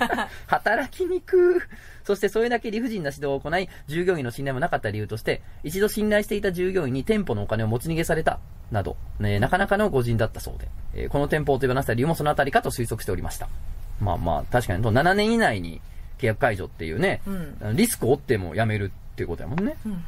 [0.46, 1.62] 働きにく
[2.04, 8.38] そしてそれだけ理不尽な指導を行い、従業員の信頼もなかった理由として、一度信頼していた従業員に店舗のお金を持ち逃げされた、
[8.70, 13.48] など、ね、なかなかの誤人だったそうで、えーこの店舗を手放した理由もそのあたりかと推測しておりました。
[14.00, 15.80] まあまあ、確かに、7年以内に
[16.18, 19.76] 契約解除っていうね、うんリスクを負ってもやめるっていうことやもんね。
[19.86, 20.00] うんうん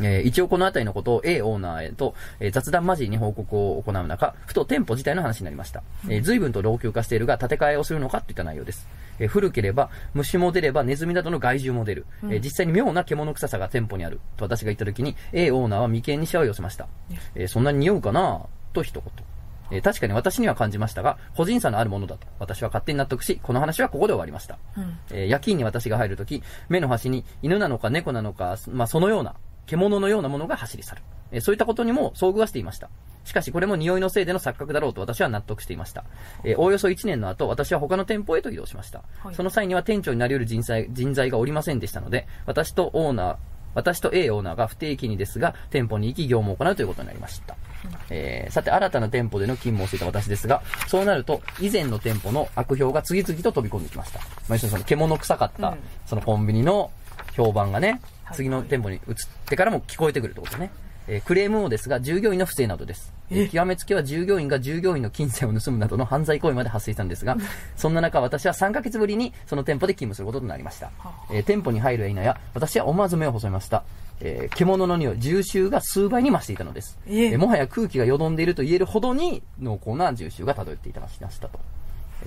[0.00, 5.82] えー一応このあたりのことを A オーナーへと、えー雑談交じりに報告を行う中、ふと店舗自体の話になりました。
[6.08, 8.88] えー随分と老朽化しているが、建て替えをするのかといった内容です。
[9.18, 12.06] えー古ければ、虫も出ればネズミなどの害獣も出る。
[12.24, 14.20] えー実際に妙な獣臭さが店舗にある。
[14.36, 16.86] と私が言った時に、A オーナーは眉間にしわを寄せました。
[17.34, 18.46] えーそんなに匂うかな？
[18.72, 19.12] と一言。
[19.70, 24.58] えー確かに私には感じましたが、個人差のあるものだと私は勝手に納得し、この話はここで終わりました。
[24.76, 29.34] うんえー夜勤に私が入るとき、目の端に犬なのか猫なのか、まあ、そのような、
[29.68, 31.02] 獣のようなものが走り去る。
[31.30, 32.88] えーそういったことにも遭遇はしていました。
[33.24, 36.04] しかしこれも匂いのせいでの錯覚だろうと私は納得していました。
[36.44, 39.02] えーおおよそ1年の後、私は他の店舗へと移動しました。
[39.22, 43.36] はいその際には店長になり得る人材人材がおりませんでしたので、私とオーナー、
[43.74, 47.54] 私と A オーナーが不定期にですが、店舗に行き業務を行うということになりました。
[48.08, 54.20] えーさて、新たな店舗での勤務をしていた私ですが、そうなると、以前の店舗の悪評が次々と飛び込んできました。
[54.20, 56.90] まあ、要するにその獣臭かった、うんそのコンビニの
[57.36, 58.00] 評判がね、はい
[58.34, 59.14] 次の店舗に移っ
[59.46, 60.70] てからも聞こえてくるってことね。
[61.10, 63.12] えークレームもですが、従業員の不正などです。
[63.30, 63.48] えーえ？
[63.48, 67.36] 極めつけは従業員が従業員の金銭を盗むなどの犯罪行為まで発生したんですが、
[67.76, 70.90] そんな中、私は3ヶ月ぶりにその店舗で勤務することとなりました。
[71.30, 73.84] えー店舗に入るや否や、私は思わず目を細めました。
[74.20, 76.98] えー獣の匂い、重臭が数倍に増していたのです。
[77.08, 81.58] えええーもはや空気がよどんでいると言えるほどに濃厚な重臭が漂っていたましたと。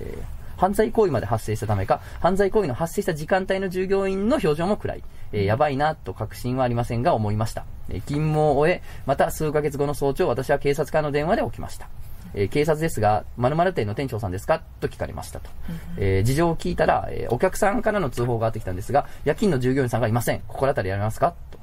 [0.00, 5.02] えー犯罪行為まで発生したためか、犯罪行為の発生した時間帯の従業員の表情も暗い。
[5.32, 7.64] えーやばいなと確信はありませんが思いました。
[7.88, 11.88] えー勤務を終え、また数ヶ月後の早朝、私は警察からの電話で起きました。
[12.34, 14.62] えー警察ですが、〇〇店の店長さんですか？
[14.80, 15.50] と聞かれましたと。
[15.96, 20.42] えー事情を聞いたら、えーお客さんからの通報があってきたんですが、夜勤の従業員さんがいません。
[20.46, 21.34] 心当たりありますか？
[21.50, 21.58] と。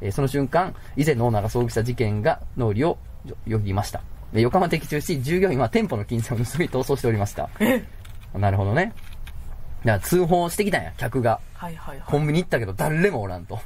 [0.00, 2.98] えーその瞬間、以前のオーナーが遭遇した事件が脳裏を
[3.46, 4.02] よぎました。
[4.34, 7.48] えー横浜的中し、従業員は店舗の金銭を盗み逃走しておりました。
[8.34, 8.92] なるほどね。
[9.84, 11.40] だから通報してきたんや、客が。
[11.54, 12.06] はいはいはい。
[12.06, 13.58] コンビニ行ったけど誰もおらんと。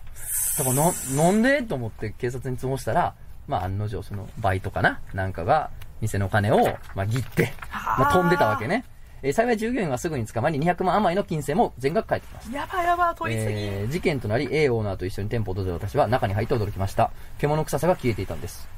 [0.59, 1.63] だからな、なんで？
[1.63, 3.15] と思って警察に通報したら、
[3.47, 5.01] まあ案の定そのバイトかな？
[5.13, 8.85] なんかが店の金を、まあ、切って、まあ飛んでたわけね。
[9.27, 12.57] えー幸い従業員はすぐに捕まり200万余りの金銭も全額返ってきました。
[12.57, 13.55] やばいやばい、取りすぎ。
[13.55, 17.11] えー事件となり A オーナーと一緒に店舗を訪れた私は中に入って驚きました。
[17.39, 18.69] 獣臭さが消えていたんです。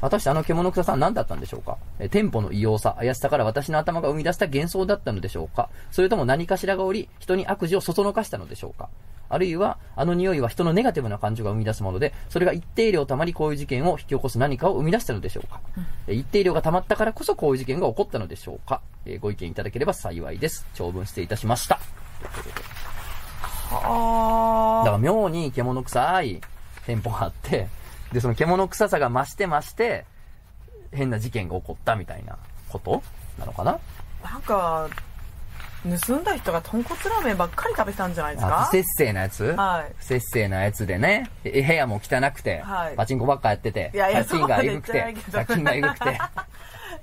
[0.00, 5.70] 果たしてあの獣臭さは何だったんでしょうか、えー店舗の異様さ、怪しさから私の頭が生み出した幻想だったのでしょうか？
[5.92, 8.88] それとも何かしらがおり、人に悪事をそそのかしたのでしょうか？
[9.34, 15.60] あるいは、あの匂いは人のネガティブな感情が生み出すもので、それが一定量溜まりこういう事件を引き起こす何かを生み出したのでしょうか、
[16.06, 20.64] えー一定量が溜まったからこそこういう事件が起こったのでしょうか、えーご意見いただければ幸いです。
[20.74, 21.74] 長文失礼いたしました。
[21.74, 21.80] だ
[23.72, 26.40] あから妙に獣臭い
[26.86, 27.68] 店舗があって、
[28.12, 30.04] で、その獣臭さが増して増して、
[30.92, 33.02] 変な事件が起こったみたいなこと
[33.38, 33.78] なのかな？
[34.22, 34.32] ー。
[34.32, 34.88] なんか、
[36.06, 39.44] 盗んだ人が豚骨ラーメンばっかり食べてたんじゃないですあか不節制なやつ？
[39.44, 39.92] はい。
[39.98, 46.08] 不節制なやつでね、え部屋も汚くて、はいパチンコばっかやってて、いやいや借金がえぐくて借金がえぐくて、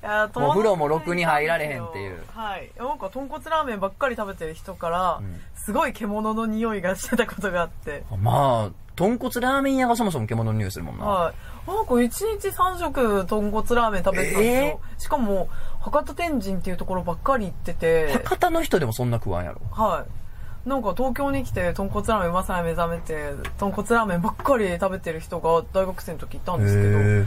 [0.02, 2.72] いやもう風呂もろくに入られへんっていうはい。
[2.78, 8.04] なんか豚骨ラーメンばっかり食べてる人から、んすごい獣の匂いがしてたことがあって。
[8.20, 11.06] まあ、豚骨ラーメン屋がそもそも獣の匂いするもんな。
[11.06, 11.34] はい。
[11.70, 14.80] なんか一日3食豚骨ラーメン食べてたんですよ。
[14.98, 15.50] しかも、
[15.82, 19.62] 博多天神っていうところばっかり行ってて、博多の人でもそんな食わんやろ。
[19.72, 20.22] はい。
[20.70, 27.26] なんか東京に来て豚骨ラーメンうまさに目覚めて、豚骨ラーメンばっかり食べてる人が大学生の時いたんですけど、へ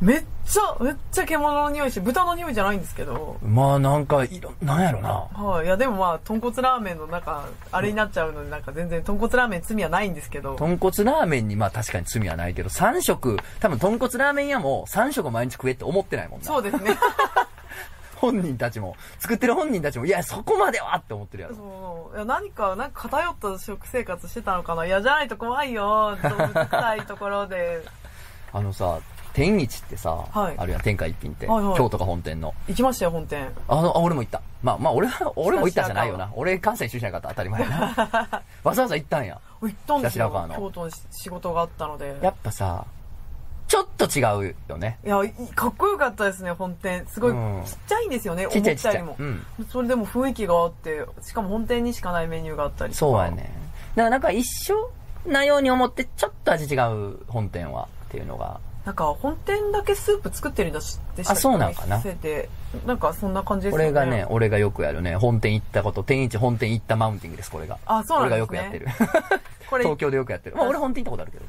[0.00, 5.08] めっちゃ、めっちゃ獣の匂いして、豚の匂いじゃないんですけど、ーまあなんか、いろ、なんやろな。
[5.32, 5.66] はい。
[5.66, 16.46] いや、でもまあ、豚骨ラーメンの中、あれになっちゃうので、なんか全然豚骨ラーメン罪はないんですけど、豚骨ラーメンにまあ確かに罪はないけど、3食、多分豚骨ラーメン屋も3食毎日食えって思ってないもんな。
[16.46, 16.96] そうですね。
[18.16, 21.54] 本人たちも、作ってる本人たちも、いや、そこまではって思ってるやろ。
[21.54, 24.86] そういや何か、なんか偏った食生活してたのかな。
[24.86, 26.16] いや、じゃないと怖いよ。
[26.22, 27.82] 動物臭いところで。
[28.52, 28.98] あのさ、
[29.36, 32.54] 天一ってさ、はいあるやん、天下一品って、はいはい京都が本店の。
[32.68, 33.52] 行きましたよ、本店。
[33.68, 34.40] あの、あ、俺も行った。
[34.62, 36.30] まあまあ、俺は、 俺も行ったじゃないよな。
[36.34, 38.42] 俺関西出身やから当たり前やな。
[38.64, 39.38] わざわざ行ったんや。
[39.60, 42.16] 行ったんですよ京都に仕事があったので。
[42.22, 42.86] やっぱさ、
[43.68, 44.98] ちょっと違うよね。
[45.04, 47.04] いや、いかっこよかったですね、本店。
[47.08, 49.02] すごい、うんちっちゃいんですよね、ちっちゃいちっちゃい。
[49.02, 49.40] 思ったよりも。
[49.58, 49.66] うん。
[49.66, 53.50] それでも雰囲気があって、しかも本店にしかないメニューがあったりとかそうやね。
[53.96, 54.90] だからなんか一緒
[55.26, 58.60] なように思って、ちょっと味違う本店はっていうのが。
[58.84, 61.38] なんか本店だけスープ作ってるんだしでしたっけ？
[61.40, 61.96] あそうなんかな？
[61.96, 62.48] 店で
[62.86, 63.84] なんかそんな感じですよね。
[63.88, 67.78] これがね、俺がよくやるね、本店行ったこと、天一本店行ったマウンティングです、これが。
[67.84, 68.86] あそうなんですね俺がよくやってる。
[69.68, 70.56] これ東京でよくやってる。
[70.56, 71.44] まあ俺本店行ったことあるけど。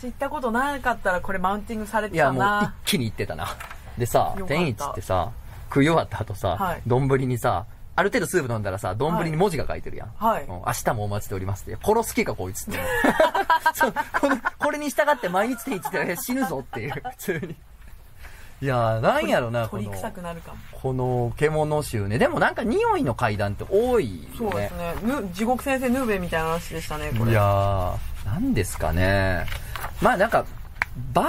[0.00, 2.74] 知ったことなかったらこれマウンティングされていや、もう一たな。
[2.84, 3.48] 気に行ってたな。
[3.96, 5.32] でさ天一ってさ、
[5.68, 10.08] 食い終わった後さはい、丼、にさ、ある程度スープ飲んだらさ、丼に文字が書いてるやん。
[10.16, 11.84] はいうん明日もお待ちしておりますって。
[11.84, 12.78] 殺す気かこいつって。
[14.20, 17.56] このこれに従って毎日天一って死ぬぞっていう、普通に。
[18.60, 20.58] いやー、なんやろな、この、鳥臭くなるかも。
[20.72, 22.18] この獣臭ね。
[22.18, 24.76] でもなんか匂いの階段って多いよねそうです。
[24.76, 24.94] ね。
[25.02, 27.32] ぬ地獄先生ヌーベみたいな話でしたね、これ。
[27.32, 29.46] いやー、なんですかね。
[30.00, 30.44] まあなんか、
[31.12, 31.24] 場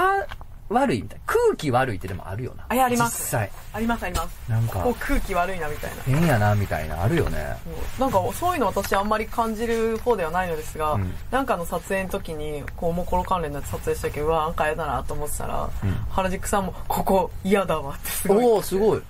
[0.68, 1.24] 悪いみたいな。
[1.26, 2.64] 空気悪いってでもあるよな。
[2.68, 3.50] あいやあります実際。
[3.72, 4.48] ありますあります。
[4.48, 6.02] なんかここ空気悪いなみたいな。
[6.04, 7.56] 変やな、みたいな、あるよね。
[7.98, 15.68] なんかそういうの私あんまり感じる方ではないのですが、うんなんかの撮影の時にこうもうコロ関連の撮影したけどうわなんか嫌だなと思ってたら、
[16.10, 19.02] 原宿さんもここ嫌だわってすごいおおすごい。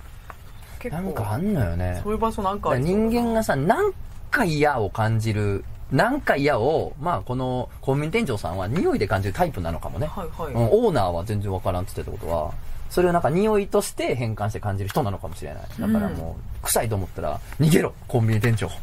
[0.79, 2.13] 結構なんかあんのよねそう。
[2.13, 3.93] いう場所なんか人間がさ、なん
[4.31, 10.07] か嫌を感じる、なんか嫌を、まあこのコンビニ店長さんは匂いで感じるタイプなのかもね。
[10.07, 12.53] はいはい、うん、オーナーは全然わからんって言ってたことは、
[12.89, 15.63] それをなんか匂いとして変換して感じる人なのかもしれない。
[15.63, 18.69] だからもう、臭いと思ったら、逃げろコンビニ店長。
[18.69, 18.79] そう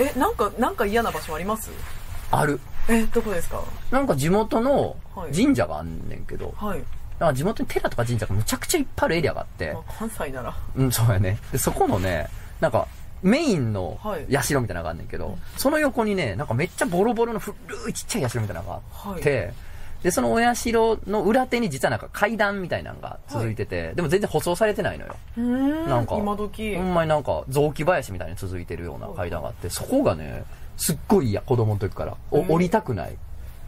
[0.00, 1.70] えなんかなんか嫌な場所あります？
[2.30, 2.60] ある。
[2.88, 3.62] えどこですか？
[3.90, 6.82] なんか地元のはい神社があんねんけど、はい、
[7.18, 11.38] なんか地元に寺とか神社がむちゃくちゃいっぱいあるエリアがあってま、あ、関西ならうん、そうやね。
[11.52, 12.28] で、そこのね、
[12.60, 12.86] なんか、
[13.24, 17.56] メインのはい社みたいなのがあんねんけど、その横にね、なんかめっちゃボロボロの古
[17.88, 19.52] いちっちゃい社みたいなのがあって、
[20.02, 20.70] で、そのお社
[21.06, 25.16] の裏手に実はなんか階段みたいなのが続いてて、でも全然舗装されてないのよ。
[25.88, 30.44] なんか、今時、ほんまになんか雑木林みたいに続いてるような階段があって、そこがね、
[30.76, 32.16] すっごい嫌、子供の時から。
[32.30, 33.16] おうん降りたくない。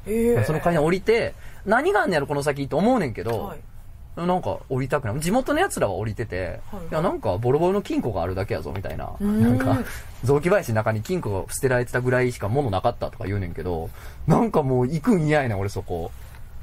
[0.07, 3.59] ええその階段降りて、何があんねやろこの先って思うねんけど、はい。
[4.17, 5.21] なんか降りたくない。
[5.21, 9.13] 地元の奴らは降りてて、はいいやなんかボロボロの金庫があるだけやぞみたいな。
[9.21, 9.79] なんか、
[10.25, 13.91] 雑木林の中に金庫が捨てられてたぐらいしか物なかったとか言うねんけど、
[14.27, 16.11] なんかもう行くん嫌やねん俺そこ。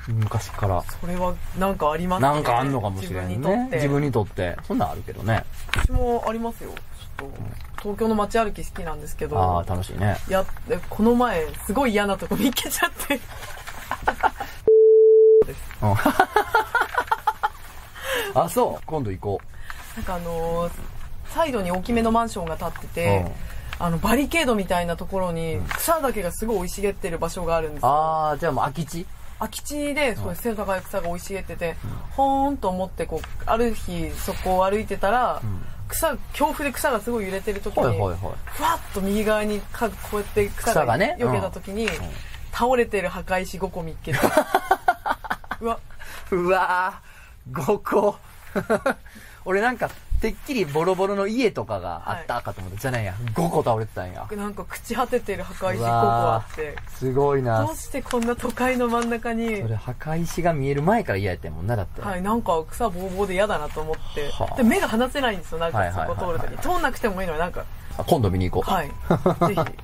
[0.08, 0.84] 昔から。
[1.02, 2.28] それはなんかありますね。
[2.28, 3.38] なんかあんのかもしれんね。
[3.38, 4.58] 自自分にとって。
[4.68, 5.46] そんなんあるけどね。
[5.72, 6.72] 私もありますよ。
[6.72, 7.38] ちょっと、
[7.82, 9.38] 東京の街歩き好きなんですけど。
[9.39, 10.18] ああ、楽しいね。
[10.28, 13.20] いや、でこの前、すごい嫌なとこ見っけちゃって。
[15.84, 15.94] うん
[18.39, 18.84] あ、そう。
[18.86, 19.41] 今度行こ
[19.96, 20.72] なんかあのー
[21.34, 22.89] サイドに大きめのマンションが建ってう。
[22.89, 23.26] て、
[23.80, 27.89] あの、バリケードみたいなところに、草だけがすごい生い茂ってる場所があるんですよ。
[27.89, 29.08] ああ、じゃあもう空き地？
[29.39, 31.76] 空き地で、そ背の高い草が生い茂ってて、
[32.12, 35.41] ほーんと思って、こう、ある日、そこを歩いてたら、
[35.88, 38.17] 草、強風で草がすごい揺れてる時に、はいはいはい。
[38.46, 41.88] ふわっと右側にかこうやって草がね避けた時に、
[42.52, 44.19] 倒れてる墓石5個見っけて。
[45.62, 45.80] うわ。
[46.32, 47.12] うわー、
[47.51, 48.15] 5個。
[49.45, 49.89] 俺なんか、
[50.21, 52.79] てっきりボロボロの家とかがあったかと思った。
[52.79, 53.13] じゃないや。
[53.34, 54.25] 5個倒れてたんや。
[54.38, 57.75] なんか朽ち果ててる墓石5個あってすごいなどう。
[57.75, 62.01] してこんな都会の真ん中にそれ墓石が見える前から嫌やったもんな、だって。
[62.01, 67.65] はい、なんか草ぼうぼうで嫌だなと思ってはあで目が離せないんですよなんかそこ通る時通んなくてもいいのになんか
[67.97, 68.73] あ今度見に行こう。
[68.73, 68.88] はい
[69.53, 69.77] ぜひ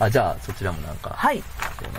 [0.00, 1.10] あ、じゃあ、そちらもなんか。
[1.10, 1.40] はい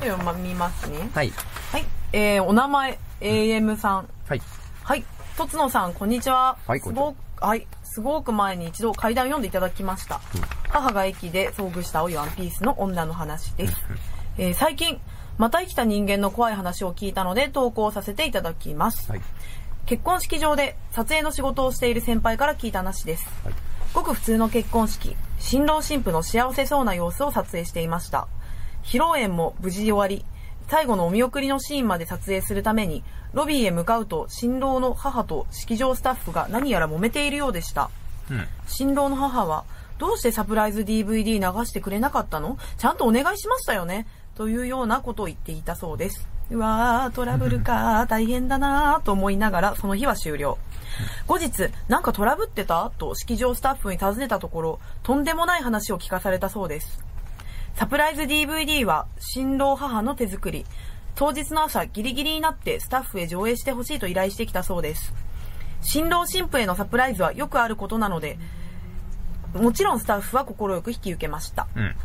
[0.01, 1.31] ではまあ見ますねはい。
[1.71, 4.41] はいえー、お名前 AM さんはい。
[4.83, 5.05] はい。
[5.37, 6.57] とつのさん、こんにちは。
[6.67, 7.67] はいすごく、はい。
[7.83, 10.19] すごく前に一度階段を読んでいただきました。
[10.69, 13.75] 母が駅で遭遇した青いワンピースの女の話です。
[14.37, 14.99] えー最近、
[15.37, 19.09] また生きた人間の怖い話を聞いたので投稿させていただきます。
[19.09, 19.21] はい。
[19.85, 23.27] 結婚式場で撮影の仕事をしている先輩から聞いた話です。
[23.43, 23.53] はい
[23.93, 28.27] ごく普通の結婚式、新郎新婦の幸せそうな様子を撮影していました。
[28.83, 30.25] 披露宴も無事終わり、
[30.67, 37.89] 最後のお見送りのシーンまで撮影するために、ロビーへ向かうと新郎の母と式場スタッフが何やら揉めているようでした。
[38.29, 38.47] うん。
[38.67, 39.65] 新郎の母は、
[39.97, 42.57] どうしてサプライズ DVD 流してくれなかったの？
[42.77, 46.27] ちゃんとお願いしましたよねというようなことを言っていたそうです。
[46.51, 50.57] うわー、トラブルか、大変だなーと思いながら、その日は終了。
[51.25, 52.91] 後日、なんかトラブってた？
[52.97, 56.99] と式場スタッフに尋ねたところ、とんでもない話を聞かされたそうです。
[57.75, 60.65] サプライズ DVD は新郎母の手作り。
[61.15, 65.13] 当日の朝ギリギリになってスタッフへ上映してほしいと依頼してきたそうです。
[65.81, 68.39] 新郎新婦へのサプライズはよくあることなので、
[69.53, 71.67] もちろんスタッフは快く引き受けました。
[71.75, 71.95] うん。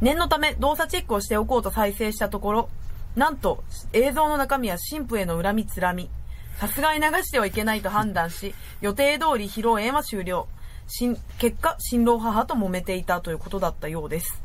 [0.00, 2.68] 念のため動作チェックをしておこうと再生したところ、
[3.14, 6.08] なんと映像の中身は新婦への恨みつらみ。
[6.58, 10.48] さすがに流してはいけないと判断し、予定通り披露宴は終了。
[10.88, 14.40] 新結果、新郎母と揉めていたということだったようです。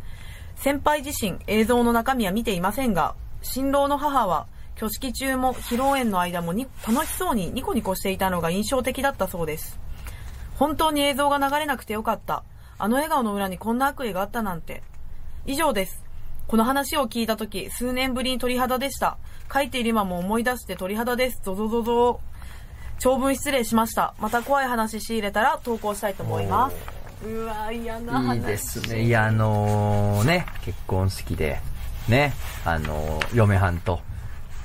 [0.56, 9.80] 先輩自身映像の中身は見ていませんが、新郎の母は挙式中も披露宴の間もに楽しそうにニコニコしていたのが印象的だったそうです。
[10.56, 12.44] 本当に映像が流れなくてよかった。
[12.78, 14.84] あの笑顔の裏にこんな悪意があったなんて。
[15.46, 16.04] 以上です。
[16.48, 19.18] この話を聞いたとき、数年ぶりに鳥肌でした。
[19.52, 21.40] 書いている今も思い出して鳥肌です。
[21.44, 22.20] ゾゾゾゾ。
[23.00, 24.14] 長文失礼しました。
[24.20, 26.76] また怖い話仕入れたら投稿したいと思います。
[27.26, 28.38] うわ嫌な話。
[28.38, 29.04] いいですね。
[29.04, 31.60] いや、あのね、結婚式で、
[32.08, 32.34] ね、
[32.66, 34.00] あの嫁はんと、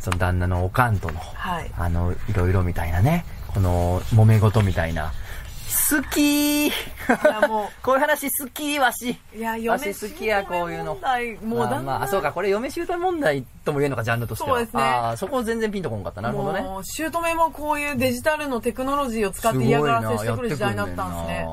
[0.01, 1.71] その旦那のおかんとの、はい。
[1.77, 5.13] あの、いろいろみたいなね、この、揉め事みたいな。
[5.91, 6.73] 好きーい
[7.25, 9.19] やも こういう話好きわし。
[9.35, 10.97] いや、わ嫁し好きや、こういうの。
[11.45, 14.57] もうだんだんあまあ、あそうか、これ嫁姑問題とも言えるのか、ジャンルとしては。
[14.59, 16.21] そうですねああ、そこ全然ピンとこんかった。
[16.21, 16.61] なるほどね。
[16.61, 21.47] もう、姑もこういうデジタルのテクノロジーを使って嫌がらせしてくる時代になったんですね。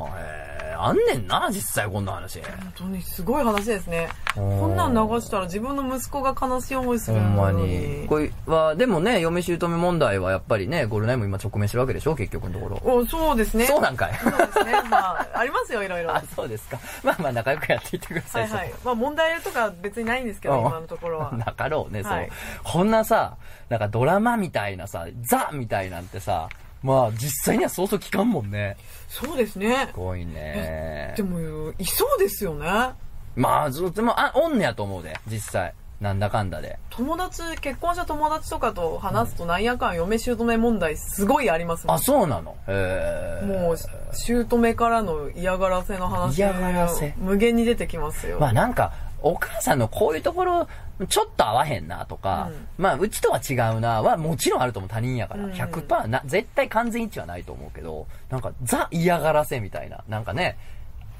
[0.52, 0.52] す
[0.85, 2.41] あんねんな、実際こんな話。
[2.41, 4.09] 本当にすごい話ですね。
[4.35, 8.01] こんなん流したら自分の息子が悲しい思いするほんまのに。
[8.01, 8.07] に。
[8.07, 12.95] これは、でもね、嫁姑問題はやっぱりね、ゴールナイも今直面してるわけでしょ、結局のところ。
[12.95, 13.65] おそうですね。
[13.65, 14.13] そうなんかい。
[14.15, 14.73] そうですね。
[14.89, 16.11] まあ、ありますよ、いろいろ。
[16.15, 16.77] あ、そうですか。
[17.01, 18.39] まあまあ仲良くやっていってくださ。
[18.39, 18.73] はいいはい。
[18.83, 21.31] まあ問題とか別にないんですけど、うん今のところは。
[21.37, 22.11] なかろうね、そう。
[22.11, 22.29] はい
[22.63, 23.37] こんなさ、
[23.69, 26.49] なんかドラマみたいなさ、ザみたいなんてさ、
[26.83, 28.77] まあ実際にはそうそう聞かんもんね。
[29.07, 29.93] そうですねす。
[29.97, 31.23] ごいねで。
[31.23, 32.91] も、いそうですよね。
[33.35, 35.73] まあずっと、まあ、あおんねやと思うで、実際。
[36.01, 36.77] なんだかんだで。
[36.89, 42.57] 友達、結婚した友達とかと話すとなんやかん嫁姑問題すごいありますもんあ、そうなの？
[42.67, 43.45] へえ。
[43.45, 43.77] もう、
[44.11, 48.37] 姑からの嫌がらせの話嫌がらせ無限に出てきますよ。
[48.39, 48.91] まあなんか、
[49.23, 50.67] お母さんのこういうところ、
[51.07, 55.45] ちょっと合わへんなとか、うんまあうちとは違うなはもちろんあると思う他人やから。
[55.45, 60.03] うん100%な、絶対完全一致はないと思うけど、なんかザ嫌がらせみたいな。
[60.07, 60.57] なんかね、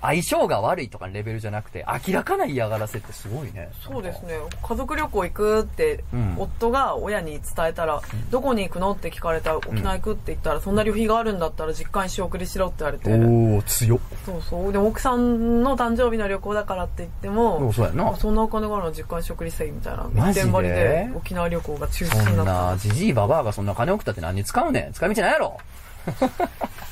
[0.03, 3.71] 相性が悪いとかのレベルじゃなくて、明らかな嫌がらせってすごいね。
[3.81, 4.35] そうですね。
[4.61, 6.35] 家族旅行行くって、うん。
[6.37, 13.09] 夫が親に伝えたら、どこに行くのって聞かれたら沖縄行くって言ったら、そんな旅費があるんだったら実家に仕送りしろって言われて。
[13.09, 13.99] おー、強っ。
[14.25, 14.73] そうそう。
[14.73, 18.09] でも奥さんの誕生日の旅行だからって言ってもそうそうやな。
[18.11, 20.41] あそんなお金があるの実家に仕送りせいみたいなマジで？
[20.41, 24.93] 一点張りで沖縄旅行が中止そんになったな、じじいばばあがそんな金送ったって何に使うねん。
[24.93, 25.57] 使い道ないやろ。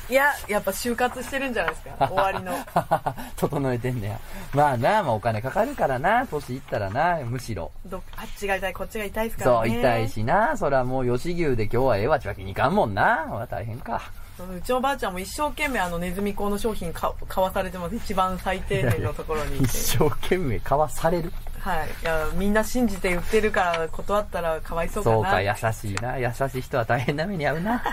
[0.09, 2.53] いややっぱ就活してるんじゃないですか 終わりの
[3.37, 4.19] 整えてんねや。
[4.53, 7.71] まあな、まあお金かかるからな、年いったらな、むしろ。
[7.85, 13.25] どあっちが痛いこっちが痛いですからそう、ね痛いしな、そらもう吉牛で今日はええわってわけにいかんもんな。
[13.29, 14.01] ほら大変か。
[14.39, 21.31] うちのばあちゃんも一生懸命あのネズミ講の商品か買わされてます一番最低限のところに一生懸命買わされる？
[21.59, 26.17] はいいやみんな信じて言ってるから断ったらかわいそうかなそうか、優しいな。
[26.17, 27.83] 優しい人は大変な目に遭うな。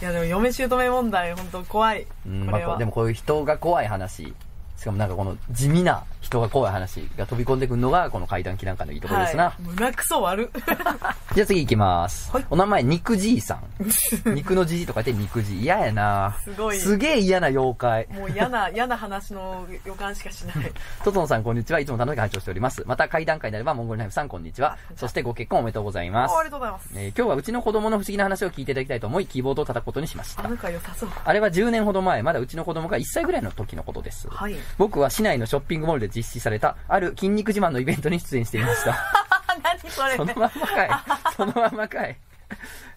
[0.00, 2.06] いやでも嫁姑問題本当怖い。
[2.26, 4.32] うん、これは、まあ、でもこういう人が怖い話、
[4.78, 9.44] しかもなんかこの地味な人が怖い話が飛び込んでくるのが、この階段気なんかのいいところですな。
[9.46, 10.50] はい、胸くそ悪
[11.34, 12.30] じゃあ次行きます。
[12.30, 13.64] はいお名前、肉じいさん。
[14.34, 15.62] 肉のじじとか言って肉じい。
[15.62, 18.06] 嫌やなすごいすげえ嫌な妖怪。
[18.08, 21.80] もう嫌な嫌な話の予感しかしない トトノさん、こんにちは。
[21.80, 22.84] いつも楽しく拝聴しております。
[22.86, 24.76] また、会談会であれば、モンゴルナイフさん、こんにちは。
[24.96, 26.38] そして、ご結婚おめでとうございますあ。
[26.38, 30.70] ありがとうございますえー今日はうちの子供の不思議な話を聞いていただきたいと思い、キーボードを叩くことにしましたあ。
[30.70, 34.28] 良さそうあれは10年ほど前、まだうちの子供が1歳ぐらいの時のことです。
[34.28, 38.96] はい僕は市内のショッピングモールで実施された、ある筋肉自慢のイベントに出演していました。
[39.62, 40.90] 何それそのまんまかい。
[41.36, 42.16] そのまんまかい。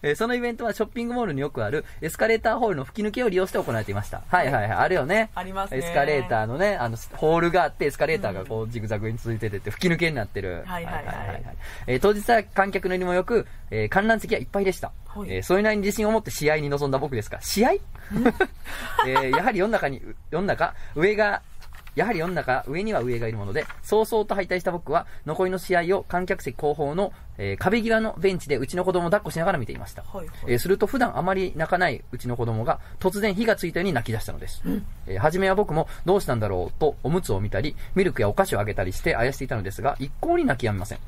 [0.02, 4.22] えーそのイベントはショッピングモールによくあるエスカレーターホールの吹き抜けを利用して行われていました。
[4.28, 4.72] はいはいはい。
[4.72, 5.30] あるよね。
[5.34, 10.64] ありますねエスカレーターのね、あの、ホールがあって、エスカレーターがこう、ジグザグに続いててって、吹き抜けになってる。
[10.66, 11.42] はいはいはい
[11.86, 14.90] えー当日は観客のりもよく、えー観覧席はいっぱいでした。
[15.06, 17.72] はいえーそれなりに自信を持って試合に臨んだ僕ですが、試合？
[19.06, 21.42] えーやはり世の中に、世の中、上が、
[21.94, 30.02] やはり世の中、上には上がいるもので、早々と敗退した僕は、残りの試合を観客席後方の、えー壁際のベンチでうちの子供を抱っこしながら見ていました。
[30.02, 34.62] はいはいえーすると普段あまり泣かないうちの子供が突然火がついたように泣き出したのです。
[35.06, 40.98] えー初めは僕もどうしたんだろうとおむつを見たり、ミルクやお菓子をあげたりしてあやしていたのですが、一向に泣き止みません。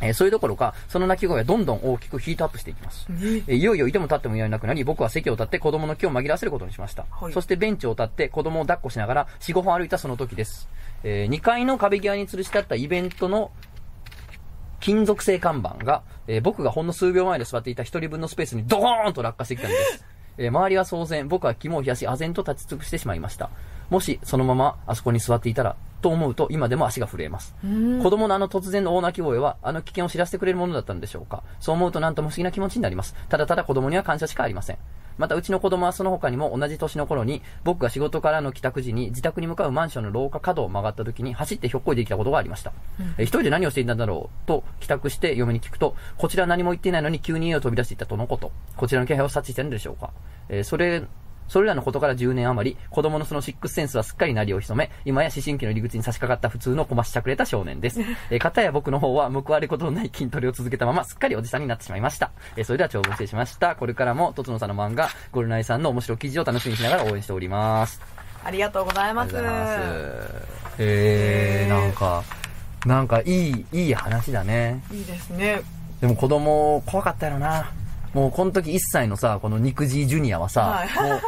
[0.00, 3.06] えーそれどころか、その鳴き声はどんどん大きくヒートアップしていきます。
[3.10, 7.06] えーいよいよいても立ってもいられなくなり、僕は席を立って子供の気を紛らわせることにしました。
[7.10, 10.68] はいそしてベンチを立って子供を抱っこしながら4、5本歩いたその時です。
[11.02, 13.50] え2階の壁際に吊るしてあったイベントの
[14.80, 20.04] 金属製看板が、えー僕がほんの数秒前で座っていた一人分のスペースにドーンと落下してきたんです。
[20.38, 23.50] えー周りは騒然、僕は肝を冷やし、唖然と立ち尽くしてしまいました。
[23.90, 27.54] もし、そのままあそこに座っていたら、と思うと今でも足が震えます。
[28.02, 31.42] 子供のあの突然の大泣き声は、あの危険を知らせてくれるものだったのでしょうか。
[31.60, 33.14] そう思うとなんとも不思議な気持ちになります。
[33.28, 34.78] ただただ子供には感謝しかありません。
[35.18, 42.72] また、うちの子供はその他にも同じ年の頃に、僕が仕事からの帰宅時に自宅に向かうマンションの廊下角を曲がった時に走ってひょっこりできたことがありました。
[43.18, 48.50] えー一人で何をしていたんだろうと帰宅して嫁に聞くと、こちらは何も言っていないのに急に家を飛び出していったとのこと。
[48.78, 50.10] こちらの気配を察知しているのでしょうか。
[50.48, 51.02] えーそれ、
[51.50, 58.00] それらのことから10年余り、子供のそのシックスセンスはすっかりなりを潜め、今や思春期の入り口に差し掛かった普通のこまししゃくれた少年です。
[58.30, 62.30] えー、片や僕の方は報われることのない筋トレを続けたまま、すっかりおじさんになってしまいました。
[62.56, 63.74] えーそれでは長文失礼しました。
[63.74, 68.00] これからも、とつのさんの漫画、ゴルナイさんの面白い記事を楽しみにしながら応援しております。
[68.44, 70.78] ありがとうございますありがとうございます。
[70.78, 72.22] へー、なんか、
[72.86, 74.84] なんかいい、いい話だね。
[74.92, 75.60] いいですね
[76.00, 77.72] でも子供、怖かったやろな。
[78.14, 81.20] もうこの時1歳のさ、この肉汁ジュニアはさ、はいもう、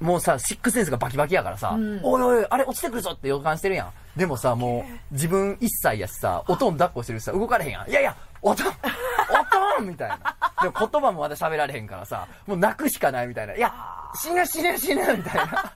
[0.00, 4.18] もうさ、シックスセンスがバキバキやからさ、んおいおい、あれ落ちてくるぞって予感してるやん。
[4.18, 7.90] でもさ、もう、自分1歳やしさ、おとん抱っこしてるしさ、動かれへんやん。
[7.90, 8.70] いやいや、おとんお
[9.78, 10.18] とんみたいな。
[10.62, 13.54] でも言葉もまだ喋られへんからさ、もう泣くしかないみたいな。
[13.54, 13.72] いや、
[14.14, 15.72] 死ぬ死ぬ死ぬみたいな。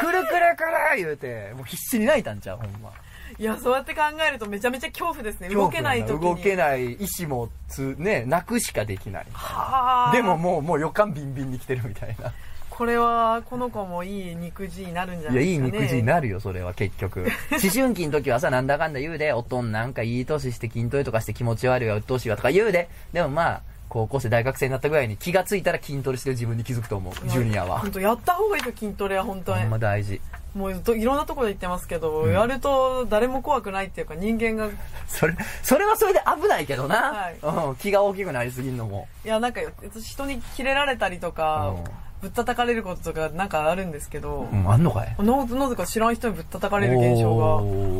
[0.00, 2.92] くるくるくる言うて、もう必死に泣いたんちゃう、ほんま。
[3.38, 9.26] いやそうやって考えるとめちゃめちゃ恐怖ですね動けない時に動けない意志もつ、ね、泣くしかできない。
[9.32, 12.32] はあでももう、もう予感ビンビンに来てるみたいな。
[12.76, 17.20] これはこの子もいい肉汁になるんじゃいや、いいないですかね肉汁になるよ、それは結局。
[17.52, 22.90] 思春期の時はさ、なんだかんだ言うで、おとんなんかいい年して筋トレとかして気持ち悪いわ、鬱陶しいわとか言うで。
[23.14, 27.92] でもまあ、高校生、大学生になったぐらいに気がついたら筋トレしてる自分に気づくと思う、ジュニアは本。
[27.92, 30.20] 当やった方がいいと筋トレは本当ほんにま大事。
[30.54, 34.68] もうといろんなところで言ってますけど、やると誰も怖くないっていうか人間が
[35.08, 36.96] それ、それはそれで危ないけどな。
[37.12, 37.38] はい
[37.68, 39.08] うん、気が大きくなりすぎるのも。
[39.24, 39.62] いやなんか
[39.98, 45.14] 人にキレられたりとか、うんぶぶったたかれることとかなんかあるんですけど、うん、あんのかい？
[45.18, 47.36] ななぜか知らん人にぶったたかれる現象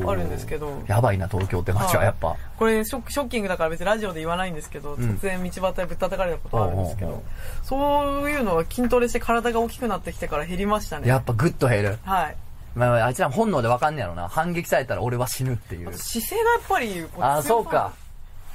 [0.05, 2.37] があるんですけど、やばいな、東京って街はやっぱ。
[2.59, 7.23] これショックショッキングだから別にラジオで言わないんですけど、ん突然道端でぶったたかれたことあるんですけど、
[7.63, 11.09] そういうのは筋トレして体が大きくなってきてから減りましたね。
[11.09, 11.99] やっぱグッと減る。
[12.03, 12.37] はい。
[12.75, 14.29] まあ、あいつら本能でわかんねやろな。
[14.29, 15.95] 反撃されたら俺は死ぬっていう。
[15.97, 17.93] 姿勢がやっぱりこああ、強そうか。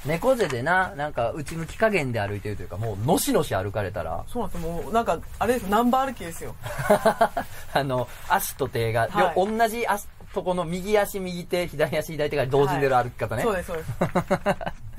[0.04, 4.72] 猫背でな、なんか内向き加減で歩いてるというか、もうのしのし歩かれたら、そうなんですよ。
[4.72, 6.54] もうなんか、あれですナンバー歩きですよ。
[7.72, 13.42] あの、足と手が、はいよ同じ足とこの右足右手、左足左手が同時に出る歩き方ね。
[13.42, 13.90] そうです、そうです。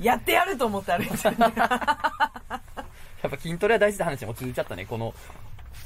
[0.00, 1.52] やってやると思って歩いてる、ね。
[3.24, 5.14] やっぱ筋トレは大事な話に落ち着いちゃったね、この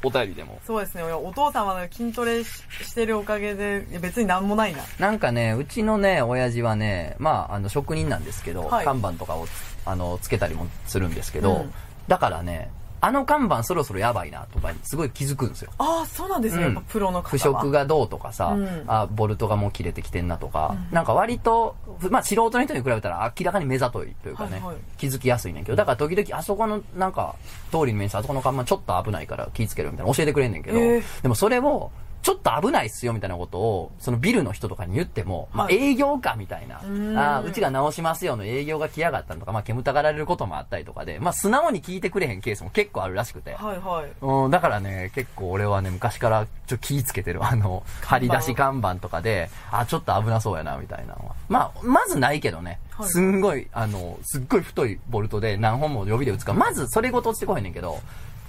[0.03, 0.61] お便りでも。
[0.67, 1.03] そうですね。
[1.03, 4.85] お父様が筋トレししてるおかげで、別になんもないな。
[4.99, 9.51] なんかね、うちのね、親父はね、まあ、あの、職人なんですけど、はい看板とかをつ、
[9.85, 11.73] あの、つけたりもするんですけど、うん
[12.09, 12.71] だからね、
[13.01, 15.71] あの看板そろそろやばいなとかにすごい気づくんですよ。
[15.79, 16.65] ああ、そうなんですね。
[16.65, 16.75] うん。
[16.75, 17.31] やっぱプロの方は。
[17.31, 18.85] 腐食がどうとかさ、うん。
[18.87, 21.77] あ、ボルトがもう切れてきてんなとか、なんか割と、
[22.11, 24.77] まあ素人の人に比べたら明らかに目ざといというかね、はいはい。
[24.97, 27.37] 気づきやすいねんけど、だから時々あそこのなんか、
[27.71, 31.23] 通りの面あそこの看板ちょっと危ないから気ぃつけるみたいな教えてくれんねんけど、えー。
[31.23, 31.91] でもそれを、
[32.29, 43.55] ちょっと危ないっすよみたいなことを、そのビルの人とかに言っても、まあはい営業かみたいな、んあーうちが直しますよの営業が来やがったのとか、まあ煙たがられることもあったりとかで、まあ素直に聞いてくれへんケースも結構あるらしくて。
[43.55, 44.11] はいはい。
[44.21, 47.43] うん、だからね、結構俺はね、昔からちょ気ぃつけてる。
[47.43, 51.35] あの、張り出し看板とかで、あ、ちょっと危なそうやな、みたいなのは。
[51.49, 52.79] まあ、まずないけどね。
[52.91, 58.01] はいすんごい、あの、すっごい太いボルトで何本も予備で打つから、まずそれごと落ちてこへんねんけど、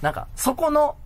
[0.02, 0.96] なんか、そこの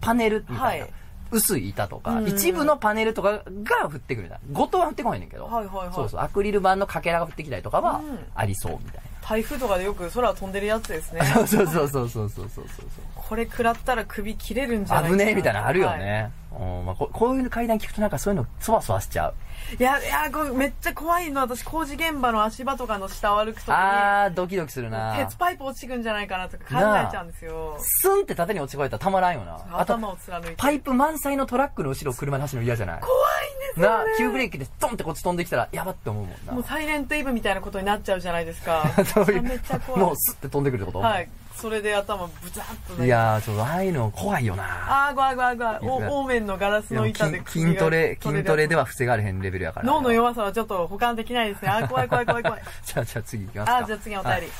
[0.00, 0.84] パネルみたいな。
[0.84, 1.03] はい
[1.34, 4.44] 薄い板とか、うん一部のパネルとかが降ってくるみたいな。
[4.52, 11.20] ごとは降ってこへんねんけど、はいはいはいそうそう、アクリル板のかけらが降ってきたりとかはうん、ありそうみたい台風とかでよく空飛んでるやつですね。
[11.20, 11.26] な。
[11.34, 12.86] そうそうそうそうそうそうそうそう。
[13.14, 16.30] これ食らったら首切れるんじゃないか危ねえみたいなのあるよね。
[16.43, 16.43] う
[16.82, 19.34] んまあ、ここういう階段聞くとなんかそういうのそわそわしちゃう。
[19.78, 21.40] いや、いや、これめっちゃ怖いの。
[21.40, 27.76] 私、工事現場の足場とかの下を歩くときに、あー、ドキドキするな鉄パイプ落ちてくんじゃないかなとか考えちゃうんですよ。
[27.80, 29.58] スンって縦に落ち越えたらたまらんよな。
[29.78, 30.54] 頭、を貫いて。
[30.56, 33.00] パイプ満載のトラックの後ろを車で走るの嫌じゃない？
[33.00, 36.52] 怖いんですよ、なね。、急ブレーキでドンってこっち飛んできたらやばって思うもんな。
[36.52, 38.84] もうサイレントイブみたいなことになっちゃうじゃないですか。
[39.06, 40.00] そういうめっちゃ怖い。
[40.02, 41.04] もうスッて飛んでくるってこと？
[41.04, 41.28] はい。
[41.56, 43.06] それで頭ブザッとね。
[43.06, 45.08] いやー、ちょっとああいうの怖いよな。
[45.08, 45.78] あー、怖い怖い怖い。
[45.82, 48.82] おオーメンのガラスの板で筋筋トレ、筋トレでは。
[48.82, 49.86] は防がれへんレベルやから。
[49.86, 51.68] 脳の弱さはちょっと保管できないですね。
[51.68, 52.62] あー、怖い怖い怖い怖い。
[52.84, 53.76] じゃあ、じゃあ次行きますか。
[53.78, 54.52] あー、じゃあ次お便り。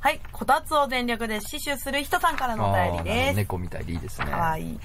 [0.00, 0.20] はい。
[0.32, 3.30] こたつを全力で死守する人さんからのお便りです。
[3.32, 4.26] ど猫みたいでいいですね。
[4.26, 4.80] かわいい。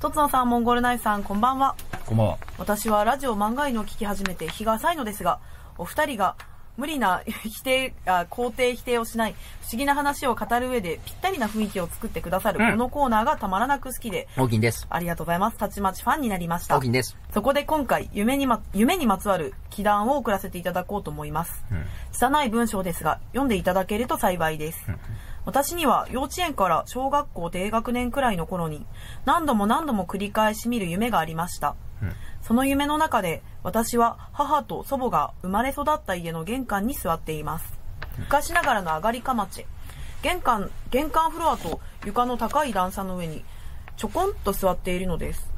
[0.00, 1.76] とつのさん、モンゴルナイフさん、こんばんは。
[2.04, 2.38] こんばんは。
[2.58, 5.38] 私はラジオ漫画犬を聞き始めて日が浅いのですが、
[5.78, 6.34] お二人が
[6.76, 14.86] 無理な 否定、あ肯定否定をしない不思議な話を語る上でぴったりな雰囲気を作ってくださるうんこのコーナーがたまらなく好きで、大きいんです。
[14.90, 15.56] ありがとうございます。
[15.56, 16.88] たちまちファンになりました大きい。
[16.88, 17.16] んです。
[17.32, 21.64] そこで今回、夢にま、夢にまつわる祈願を送らせていただこうと思います。
[21.70, 21.84] うん。
[22.12, 24.86] 拙い文章ですが、読んでいただけると幸いです。
[25.46, 28.84] 私には幼稚園から小学校低学年くらいの頃に
[29.24, 31.76] 何度も何度も繰り返し見る夢がありました。
[32.46, 37.76] その夢の中で私は母と祖母が生まれ育った家の玄関に座っています。
[38.18, 39.66] 昔ながらの上がりかまち。
[40.22, 43.44] 玄関、玄関フロアと床の高い段差の上に
[43.96, 45.50] ちょこんと座っているのです。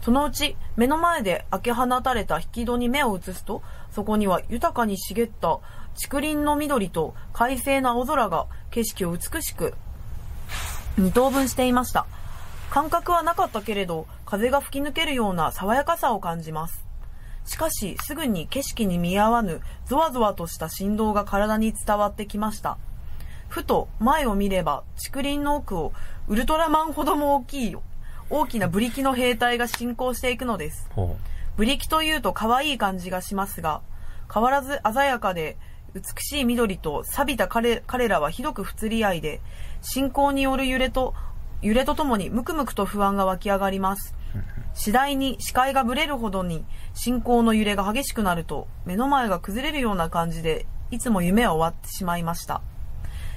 [0.00, 5.60] そのうち目の前で開け放たれた引き戸に目を移すと、そこには豊かに茂った
[6.02, 9.74] 竹林の緑と快晴な青空が景色を美しく
[10.96, 12.06] 二等分していました。
[12.72, 16.86] 感覚はなかったけれど、風が吹き抜けるような爽やかさを感じます。
[17.44, 22.78] しかし、すぐに景色に見合わぬ、ゾワゾワとした振動が体に伝わってきました。
[23.50, 25.92] ふと前を見れば、竹林の奥を
[26.28, 27.76] ウルトラマンほども大きい、
[28.30, 30.88] 大きなブリキの兵隊が進行していくのです。
[30.94, 31.18] ほ
[31.58, 33.82] ブリキというと可愛い感じがしますが、
[34.32, 35.58] 変わらず鮮やかで
[35.94, 39.42] 美しい緑と錆びた彼彼らはひどく不釣り合いで、
[39.82, 41.12] 信仰による揺れと、
[41.62, 44.14] 揺れとともにムクムクと不安が湧き上がります。
[44.74, 52.62] 次第に視界がぶれるほどに信仰の揺れが激しくなると、目の前が崩れるような感じで、いつも夢は終わってしまいました。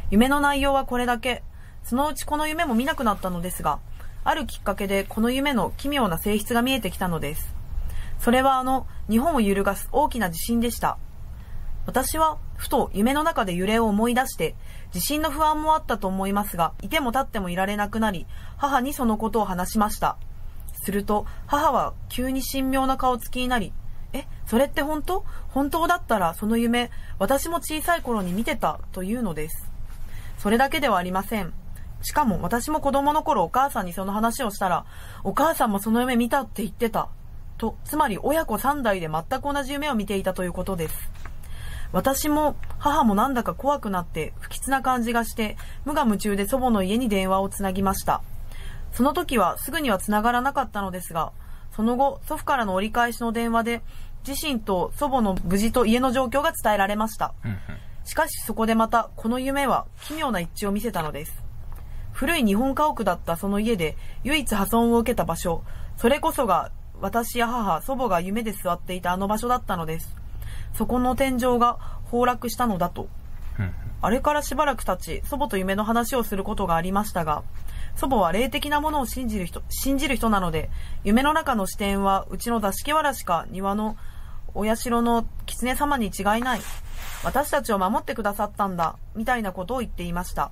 [0.09, 1.43] 夢の内容はこれだけ。
[1.83, 3.79] そのうちこの夢も見なくなったのですが、
[4.23, 7.53] あるきっかけでこの夢の奇妙な性質が見えてきたのです。
[8.19, 10.97] それはあの、日本を揺るがす大きな地震でした。
[11.85, 14.55] 私は、ふと夢の中で揺れを思い出して、
[14.91, 18.25] 地震の不安もあったと思いますが、いても立ってもいられなくなり、
[18.57, 20.17] 母にそのことを話しました。
[20.73, 23.73] すると、母は急に神妙な顔つきになり、
[24.13, 25.25] え、それって本当？
[25.49, 29.69] 本当だったらその夢、私も小さい頃に見てたというのです。
[30.37, 31.53] それだけではありません。
[32.01, 34.85] しかも私も子供の頃お母さんにその話をしたら、
[35.23, 37.09] お母さんもその夢見たって言ってた。
[37.57, 41.11] と、つまり親子3代で全く同じ夢を見ていたということです。
[41.95, 48.21] 私も母もなんだか怖くなって不吉な感じがして無我夢中で祖母の家に電話をつなぎました。
[48.91, 51.31] その時はすぐには繋がらなかったのですが、
[51.73, 53.81] その後祖父からの折り返しの電話で
[54.27, 57.33] 自身と祖母の無事と家の状況が伝えられました。
[58.03, 61.45] しかしそこでまたこの夢は奇妙な一致を見せたのです。
[62.11, 65.63] 古い日本家屋だったその家で唯一破損を受けた場所、
[65.95, 70.24] それこそが私や母、祖母が夢で座っていたあの場所だったのです。
[70.77, 73.07] そこの天井が崩落したのだと。
[74.01, 77.43] あれからしばらく経ち、祖母と夢の話をすることがありましたが、
[77.95, 80.69] 祖母は霊的なものを信じる人、信じる人なので、
[81.03, 83.97] 夢の中の視点はうちの座敷わらしか庭の
[84.53, 86.61] お社の狐様に違いない。
[87.23, 90.51] 私たちを守ってくださったんだ、みたいなことを言っていました。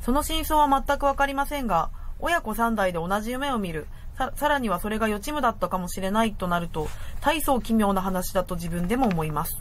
[0.00, 3.86] その真相は全くわかりませんが、親子三代で同じ夢を見る、
[4.16, 6.88] ささらにはそれが予知夢だったかもしれないとなると、
[7.20, 9.56] 大層奇妙な話だと自分でも思います。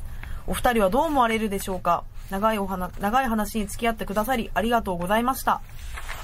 [0.45, 2.03] お二人はどう思われるでしょうか？
[2.29, 5.61] 長いお話、長い話に付き合ってくださりありがとうございました。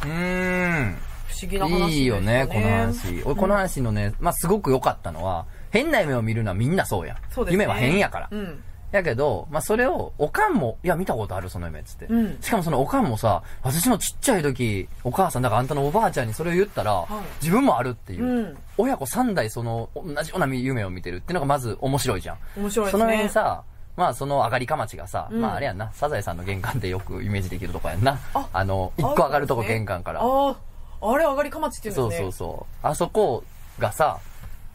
[0.04, 0.98] うーん。
[1.28, 3.22] 不思議な話ですいいよね、この話。
[3.24, 7.18] 俺、この話のね、まあ、すごく良かったのは、変な夢を見るのはみんなそうやん。
[7.30, 8.28] そうですね夢は変やから。
[8.32, 8.64] うん。
[8.92, 12.06] やけど、まあ、それを、おかんも、いや、見たことある、その夢、つって。
[12.06, 18.24] うんしかもそのおかんもさ、私のちっちゃい時、お母さん、だからあんたのおばあちゃんにそれを言ったら、い自分もあるっていう。
[18.24, 22.38] うん親子三代、その、同じような夢を見てるっていうのがまず面白いじゃん。
[22.56, 23.00] 面白いですね。
[23.02, 23.64] その上にさ、
[23.98, 28.18] まあその上がりかまちがさ、うんまああれやんな、サザエさんの玄関でよくイメージできるとこやんな。
[28.34, 30.22] ああの、一個上がるとこ玄関から。
[30.22, 30.56] ああ、
[31.02, 32.24] あれ上がりかまちって言そううんですね。
[32.24, 32.88] そうそう。
[32.88, 33.44] あそこ
[33.78, 34.18] がさ、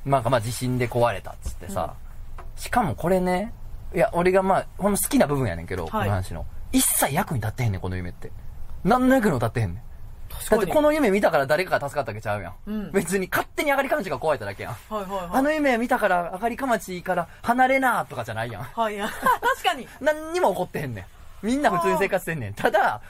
[0.05, 1.95] なんかまあ地震で壊れたっつってさ、
[2.57, 3.55] しかもこれね、
[3.95, 6.47] いや、俺がまあ、ほんの好きな部分やねんけど、この話の。
[6.73, 8.33] 一切役に立ってへんねん、この夢って。
[8.83, 9.83] 何の役にも立ってへんねん。
[10.29, 10.51] 確。
[10.51, 12.55] だってこの夢見たから誰かが助かったわけちゃうやん。
[12.67, 14.73] うん別に勝手に上がりかまちが壊れただけやん。
[14.73, 15.29] はいはいはい。
[15.33, 18.63] あの夢見たから上がりかまちから離れなとかじゃないやん。
[18.63, 19.11] はい、 確
[19.63, 19.89] かに。
[20.01, 21.03] 何にも起こってへんね
[21.43, 21.47] ん。
[21.47, 22.55] みんな普通に生活してんねん。
[22.55, 23.01] ただ、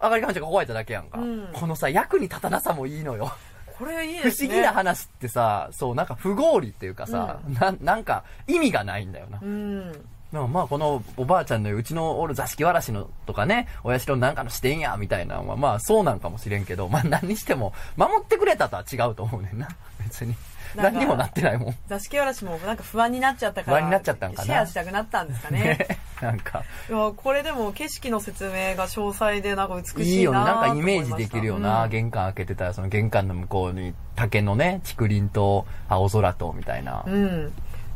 [0.00, 1.18] 上がりかまちが壊れただけやんか。
[1.18, 3.32] うんこのさ、役に立たなさもいいのよ。
[3.78, 4.48] これいい不ですね。
[4.48, 9.38] 思議な話ってさ、そう、なんか不合理っていうかさ、ななんか意味がないんだよな。
[9.40, 10.04] うん。
[10.32, 19.68] でもまあこのおばあちゃんのうちのおる座敷わらしのとかね、親父のなんかの視点や、みたいなのはまあそうなんかもしれんけど、まあ何にしても、守ってくれたとは違うと思うねんな。
[20.02, 20.34] 別に。
[20.74, 21.74] 何にもなってないもん。
[21.86, 23.76] 座敷わらしもなんか不安になっちゃったから。
[23.76, 25.60] 不安になっちゃったんかなシェアしたくなったんですかね。
[25.78, 25.98] ね。
[26.22, 30.38] なんか、いや、これでも景色の説明が詳細でなんか美しいいいよね。
[30.38, 31.84] なんかイメージできるよな。
[31.84, 37.04] うん玄関開けてたら、その玄関の向こうに竹のね、竹林と青空と、みたいな。
[37.06, 37.52] うん。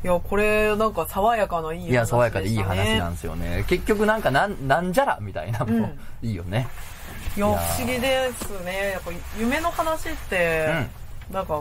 [0.06, 1.90] いや、これなんか爽やかないい話でした、ね。
[1.90, 3.64] いや、爽やかでいい話なんですよね。
[3.66, 6.68] 結局なんかなん、なんじゃらみたいなも、うんいいよね。
[7.36, 8.92] いや、不思議ですね。
[8.92, 10.86] やっぱ夢の話って、
[11.32, 11.60] なんか、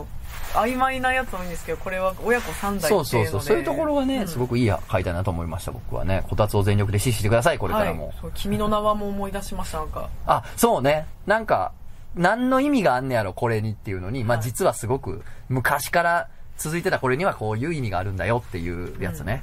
[0.54, 3.30] 曖昧なやつ多いんですけど、これは親子三代そうっていうので。
[3.32, 3.48] そうそう。
[3.48, 6.22] そういうところはね、うんすごくいい回だなと思いました、僕はね。
[6.28, 8.06] こたつを全力で支持してください、これからも。
[8.06, 10.08] はい、そう君の名はも思い出しました、なんか。
[10.24, 11.06] あ、そうね。
[11.26, 11.72] なんか、
[12.14, 16.28] 何の意味があんねやろ、これにっていうのに、まあはい実はすごく、昔から
[16.58, 19.42] 続いてたこれにはこういう意味があるんだよっていうやつね。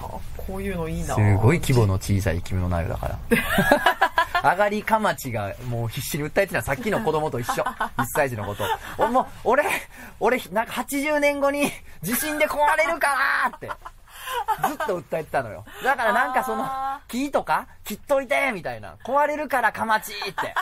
[0.00, 3.18] はあこういうのいいなすごい規模の小さい君の名よだから。
[4.50, 7.62] 上がりかまちがもう必死に訴えてたさっきの子供と一緒。
[7.64, 8.64] 1歳児のこと。
[8.98, 9.64] おもう俺、
[10.20, 11.70] 俺、なんか80年後に
[12.02, 13.08] 地震で壊れるか
[13.50, 13.70] らって。
[14.68, 15.64] ずっと訴えてたのよ。
[15.82, 18.96] だからなんかそのあ、木とか切っといてみたいな。
[19.04, 20.54] 壊れるからかまちって。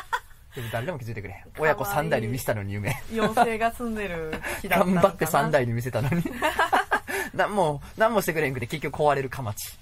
[0.54, 1.42] でも誰でも気づいてくれへん。
[1.58, 2.96] 親子3代に見せたのに夢。
[3.12, 4.32] 妖精が住んでる
[4.62, 6.22] 木だったのかな頑張って3代に見せたのに。
[7.34, 9.76] なんも、なんもしてくれへんくて結局壊れるかまち。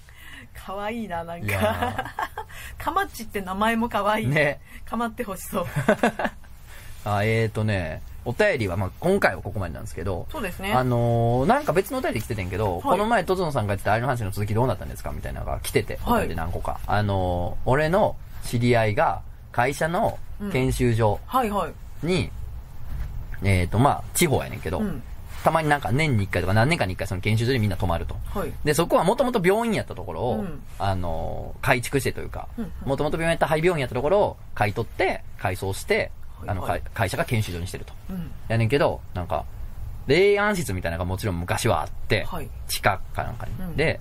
[0.65, 2.13] かわいいな、なんいやか。
[2.77, 4.27] かまっちって名前もかわいい。
[4.27, 4.59] ね。
[4.85, 5.65] かまってほしそう。
[7.05, 10.71] あえーとね、お便りは、まあ、今回はここまでなんですけど、そうですね。
[10.73, 16.79] あのーなんか別のお便り来ててんけど、いこの前、とつのさんが言ってたあれの話の続きどうなったんですかみたいなのが来てて、おはい便り何個か。
[16.87, 18.15] あのー俺の
[18.45, 19.21] 知り合いが、
[19.53, 20.19] 会社の
[20.51, 22.05] 研修所はいはい。
[22.05, 22.29] に、
[23.43, 25.01] えーと、まあ、地方やねんけど、うん。
[25.43, 28.15] たまになんか年に1回とか何年かに1回その研修所にみんな泊まると。
[28.33, 28.51] はい。
[28.63, 32.47] で、そこはもともと病院やったところを、うんあのー改築してというか
[32.85, 36.11] もともと病院やった廃病院やったところを買い取って、改装して、
[36.47, 37.93] あの、はいはいか会社が研修所にしてると。
[38.09, 38.31] うん。
[38.47, 39.45] やねんけど、なんか、
[40.07, 43.51] 霊安室みたいなのがもちろん昔はあって、はい地下かなんかに。
[43.59, 43.99] うんで、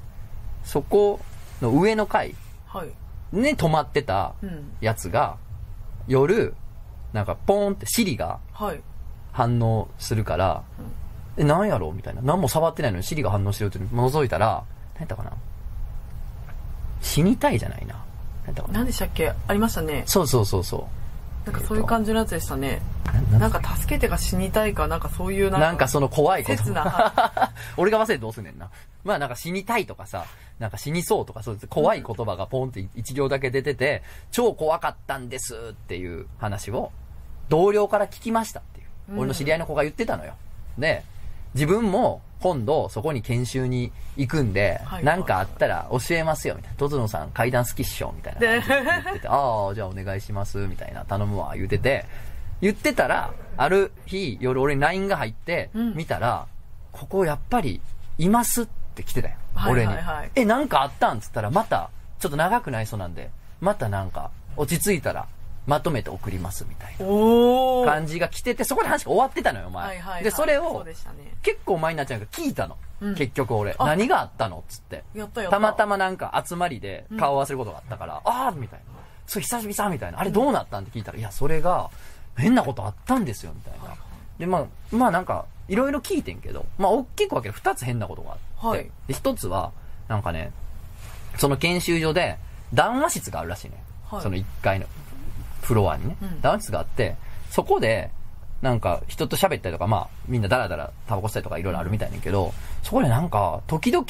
[0.65, 1.21] そこ
[1.61, 2.35] の上の階
[3.33, 3.43] はい。
[3.43, 4.73] に泊まってたうん。
[4.81, 5.37] やつが、
[6.09, 6.55] 夜、
[7.13, 8.81] なんかポーンってシリがはい。
[9.33, 10.63] 反応するから、
[11.37, 11.89] え、なんやろ？
[11.91, 12.21] うみたいな。
[12.23, 14.63] 何も触ってないのにシリが反応してるって覗いたら、
[14.95, 15.33] 何やったかな？
[17.01, 17.95] 死にたいじゃないな。
[18.45, 18.75] 何やったかな？
[18.75, 19.33] 何でしたっけ？
[19.49, 20.03] ありましたね。
[20.07, 20.89] そうそうそうそ
[21.47, 21.51] う。
[21.51, 22.81] なんかそういう感じのやつでしたね。
[23.33, 25.67] ななんか助けてが死にたいか、なんかそういうなんか。
[25.67, 26.59] なんかその怖いこと。
[26.59, 27.13] 切な
[27.77, 28.69] 俺が忘れてどうすんねんな。
[29.03, 30.25] まあなんか死にたいとかさ、
[30.63, 36.93] なんか死にそうとかそういう怖い言葉がポンって一行だけ出てて、超怖かったんですっていう話を
[37.49, 38.87] 同僚から聞きましたっていう。
[39.11, 40.35] うん俺の知り合いの子が言ってたのよ。
[40.79, 41.03] で、
[41.55, 46.77] 自分も今度そこに研修に行くんで、はいなんかあったら教えますよみたいな。
[46.79, 48.63] とつのさん階段好きっしょみたいな言っ
[49.15, 52.07] てて、ああ、じゃあお願いしますみたいな頼むわ言うてて、
[52.61, 56.47] 言ってたら、ある日夜俺に LINE が入って、うん見たら、
[56.93, 57.81] ここやっぱり
[58.19, 59.35] いますって来てたよ。
[59.55, 60.31] はい俺にはいはい。
[60.35, 61.21] え、なんかあったん？
[61.21, 62.87] つったら、また、ちょっと長くない？
[62.87, 63.31] そうなんで、
[63.61, 65.27] またなんか、落ち着いたら、
[65.67, 67.07] まとめて送りますみたいな。
[67.91, 69.87] 感じが来てて、そこで話が終わってたのよ、お前。
[69.87, 70.25] はいはいはい。
[70.25, 70.95] で、それそをね。
[71.43, 72.77] 結構前になっちゃうから聞いたの。
[73.01, 73.75] うん結局俺。
[73.79, 74.59] あ何があったの？
[74.59, 75.05] っつって。
[75.51, 78.93] たまたまなんか集まりで顔合わせることがあったから、ああみたいな。
[79.27, 80.21] それ久々みたいな。
[80.21, 80.85] あれどうなったん？
[80.85, 81.91] って聞いたら、いや、それが、
[82.37, 83.95] 変なことあったんですよ、みたいな。
[84.39, 89.73] で、まあ、まあなんか、いろいろ聞いてんけど、まあ、大きく分ける二つ変なことがあって、はいで、一つは、
[90.09, 90.53] なんかね、
[91.39, 92.39] その研修所で、
[92.73, 93.83] 談話室があるらしいね。
[94.11, 94.87] はいその一階の
[95.63, 97.17] フロアにね、うん談話室があって、
[97.51, 98.11] そこで、
[98.61, 102.53] なんか人と喋ったりとか、まあみんなダラダラタバコ吸ったりとかいろいろあるみたいねんけど、
[102.83, 104.07] そこでなんか、時々、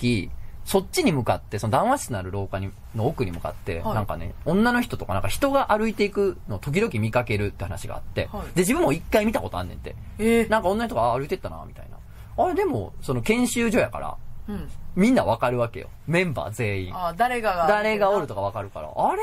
[0.65, 9.97] そっちに向かって、その談話室のある廊下にの奥に向かって、はいなんかね、女の人とかなんか人が歩いていくのを時々見かけるって話があって、はいで、自分も一回見たことあんねんて。
[10.19, 10.49] えー。
[10.49, 12.45] なんか女の人があ歩いてったな、みたいな。
[12.45, 14.17] あれでも、その研修所やから、
[14.49, 14.71] うん。
[14.97, 15.89] みんなわかるわけよ。
[16.07, 16.95] メンバー全員。
[16.95, 17.67] あー、誰がが。
[17.67, 19.23] 誰がおるとかわかるから、あれ？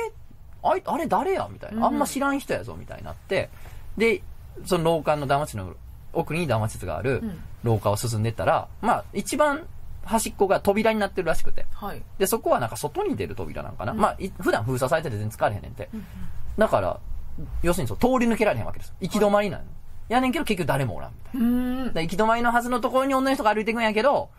[0.61, 1.47] あいあれ誰や？
[1.51, 1.86] みたいな。
[1.86, 3.49] あんまうん知らん人やぞ、みたいになって。
[3.97, 4.22] で、
[4.65, 5.74] その廊下の談話室の
[6.13, 9.67] 奥に談話室があるうん廊下を進んでったら、まあ、一番
[10.05, 11.65] 端っこが扉になってるらしくて。
[11.74, 12.01] はい。
[12.17, 13.93] で、そこはなんか外に出る扉なんかな。
[13.93, 15.89] まあ、い普段封鎖されてて全然使われへんねんて。
[16.57, 16.99] だから、
[17.61, 18.93] 要するにそう、通り抜けられへんわけです。
[19.01, 19.63] 行き止まりなの。
[20.07, 22.01] やねんけど結局誰もおらんみたいな。
[22.01, 24.30] 行き止まりのはずのところに女の人が歩いていくんやけど、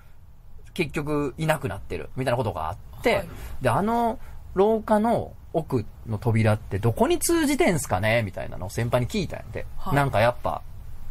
[0.74, 3.28] 結局いなくなってる、みたいなことがあって、はい
[3.62, 4.18] で、あの
[4.54, 8.22] 廊下の奥の扉ってどこに通じてんすかね？
[8.22, 9.66] みたいなのを先輩に聞いたんやて。
[9.76, 10.62] はいなんかやっぱ、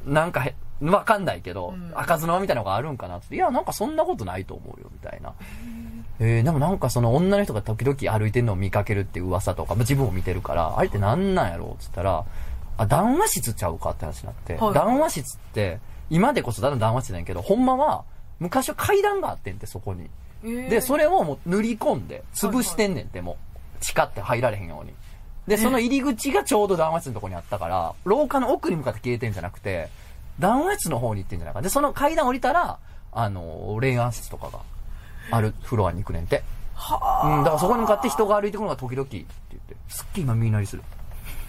[0.05, 3.35] なんかへ、わかんないけど、うん開かずの間みたいなのがあるんかなって。
[3.35, 5.33] いや、なんかそんなことないと思うよ、みたいな。
[6.19, 12.25] えー、でもなんかその女の人が時々歩いてるのを見かけるって噂とか、まあ自分も見てるから、あれってなんなんやろうっつったら、
[12.77, 15.79] あ、談話室ちゃうかって話になって、はい談話室って、
[16.09, 18.05] 今でこそただの談話室なんやけど、ほんまは、
[18.39, 20.09] 昔は階段があってんって、そこに。
[20.43, 23.37] えーで、それをもう塗り込んで、潰してんねんって、も
[23.79, 24.93] う、地下って入られへんように。
[25.47, 29.89] で、その入り口がちょうど談話室のとこにあったから、廊下の奥に向かって消えてんじゃなくて、
[30.39, 31.61] 談話室の方に行ってんじゃないか。
[31.61, 32.77] で、その階段降りたら、
[33.11, 34.59] あの、霊安室とかが
[35.31, 36.43] あるフロアに行くねんて。
[36.75, 40.83] はうん、だからそこに向かって人が歩いてくるのが時々って言って、すっげえ今耳鳴りする。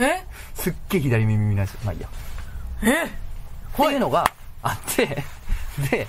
[0.01, 0.05] あ。
[0.05, 0.26] え？
[0.55, 1.80] すっげえ左耳耳鳴りする。
[1.84, 2.09] まあいいや。
[2.82, 3.05] え？
[3.05, 3.09] っ
[3.76, 4.28] ていうのが
[4.62, 5.22] あって、
[5.88, 6.09] で、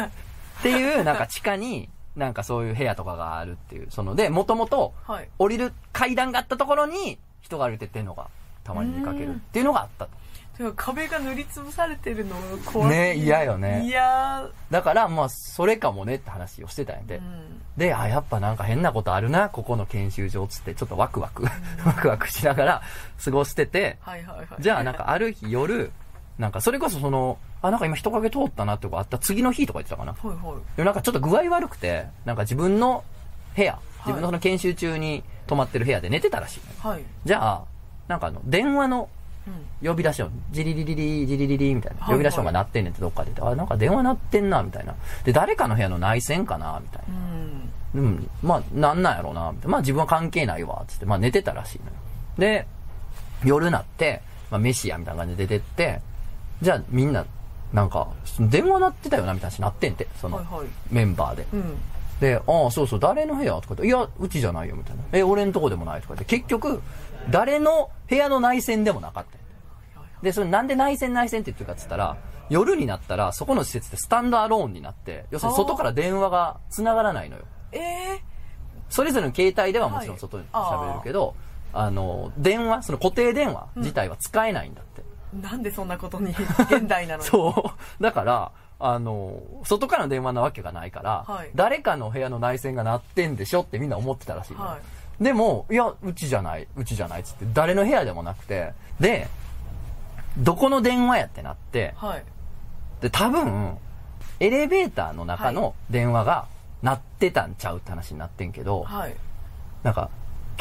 [0.00, 5.28] っていうなんか地下になんかそういう部屋とかがあるっていう、そので、もともとはい。
[5.38, 8.28] 降りる階段があったところに人が歩いてってんのが
[8.64, 10.22] たまに見かけるっていうのがあったと。
[10.56, 12.90] てか壁が塗りつぶされてるのが怖い。
[12.90, 17.06] ね嫌よねいやだからまあそれかもねって話をしてたんやー。
[17.06, 17.20] でう。
[17.20, 17.62] ん。
[17.78, 21.44] で、あ、やっぱなんか変なことあるな、ここの研修所つって、ちょっとワクワク、
[21.86, 22.82] ワクワクしながら
[23.24, 24.46] 過ごしてて、はいはいはい。
[24.60, 25.90] じゃあなんかある日夜、
[26.38, 30.12] なんかそれこそその、あ、なんか今人影通ったなってことあった次の日とか言ってたかな。
[30.12, 30.36] はいはい。
[30.76, 33.04] でもなんかちょっと具合悪くて、なんか自分の
[33.54, 36.60] 部屋、自分のその研修中に泊まってる部屋で寝てたらしい。
[36.80, 37.02] はい。
[37.24, 37.64] じゃあ、
[38.08, 39.08] なんかあの、電話の
[39.46, 39.88] うん。
[39.88, 42.04] 呼び出し音、ジリリリリ、ジリリリみたいな。
[42.04, 43.32] はい呼び出し音が鳴ってんねんってどっかで。
[43.40, 44.94] あ、なんか電話鳴ってんな、みたいな。
[45.24, 48.00] で、誰かの部屋の内線かな、みたいな。
[48.00, 48.06] うん。
[48.06, 49.72] うん、まあ、なんなんやろうな、みたいな。
[49.72, 51.92] まあ自分は関係ないわ、つって、まあ寝てたらしいのよ。
[52.38, 52.66] で、
[53.44, 56.00] 夜なって、まあ飯や、みたいな感じで出てって、
[56.62, 57.26] じゃあみんな、
[57.72, 58.08] なんか、
[58.38, 60.66] 電話鳴ってたよな、みたいな話になってんて、その、はいはい。
[60.90, 61.46] メンバーで。
[61.52, 61.78] うん。
[62.20, 65.02] で、ああ、そうそう、誰の部屋とか言って、いや、うちじゃないよ、みたいな。
[65.12, 66.80] え、俺んとこでもないとか言って、結局、
[67.30, 69.42] 誰の部屋の内線でもなかった
[70.22, 72.16] で、それなんで内線内線って言ってるかって言ったら、
[72.48, 77.44] 夜になったら、そこの施設でスタンドアローンになって、要するに外から電話が繋がらないのよ。
[77.72, 78.22] ええ
[78.88, 81.34] それぞれの携帯ではもちろん外に喋れるけど、
[81.72, 85.02] あの、電話、その固定電話自体は使えないんだって。
[85.36, 85.42] ー。
[85.42, 86.30] なんでそんなことに、
[86.70, 87.28] 現代なのに？
[87.28, 88.02] そう。
[88.02, 94.78] だから、あの、外からの電話なわけがないから、はい誰かの部屋の内線が鳴ってんでしょってみんな思ってたらしいは
[95.20, 99.28] でも、いや、うちじゃない、うちじゃないっつって、誰の部屋でもなくて、で、
[100.38, 102.24] どこの電話やってなって、はい。
[103.00, 103.78] で、多分、
[104.40, 106.46] エレベーターの中はの電話が
[106.82, 109.14] 鳴ってたんちゃうって話になってんけど、はい。
[109.84, 110.10] なんか、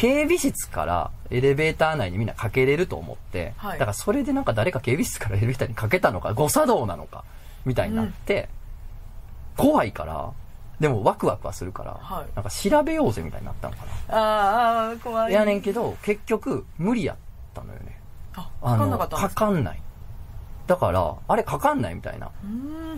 [0.01, 7.23] 警備室からエレベーター内にみんなかけれると思って、はいだからそれでなんか誰か警備室からエレベーターにかけたのか、誤作動なのか、
[7.65, 8.49] みたいになって、
[9.57, 10.31] 怖いから、
[10.79, 13.91] でもワクワクはするから、はいなんか調べようぜみたいになったのかな。
[14.07, 15.31] あーあー、怖い。
[15.33, 17.17] いやねんけど、結局無理やっ
[17.53, 18.01] たのよね。
[18.33, 19.29] あ、あの、わかんなかったんでか？
[19.29, 19.81] すかかんない。
[20.71, 22.31] だから、あれかかんないみたいな。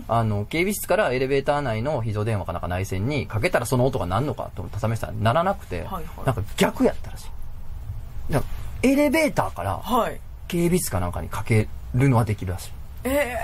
[0.06, 8.32] あの、警備室からエレベーター内の非常電話かなんか内線にかけたらその音が鳴るのかと思って試したら鳴らなくて、はいはいなんか逆やったらしい。
[8.32, 8.48] なんか
[8.82, 10.20] エレベーターからはい。
[10.46, 12.70] 警備室かなんかにかけるのはできるらしい。
[13.02, 13.36] え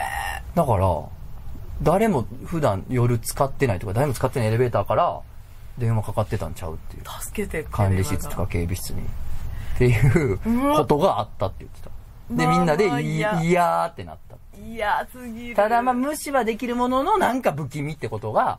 [0.54, 0.86] だから、
[1.82, 5.20] 誰も普段夜使ってないとか、誰も使ってないエレベーターから
[5.76, 7.02] 電話かかってたんちゃうっていう。
[7.02, 9.00] ー、助けて管理室とか警備室に。
[9.00, 10.38] っていう
[10.76, 11.89] ことがあったって言ってた。
[12.30, 14.36] で、まあみんなで、まあいやーってなった。
[14.64, 15.56] 嫌すぎる。
[15.56, 18.58] ただまあ無視はできるもののなんか不気味ってことが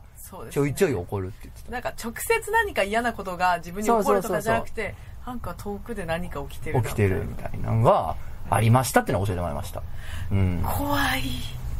[0.50, 4.94] ちょいちょい起こるって言ってなんか直接何か嫌なことが自分に起こるとかじゃなくて、
[5.26, 8.16] なんか遠くで何か起きてる起きてるみたいなのが
[8.50, 9.82] ありましたってのを教えてもらいました。
[10.30, 10.62] うん。
[10.64, 11.22] 怖い。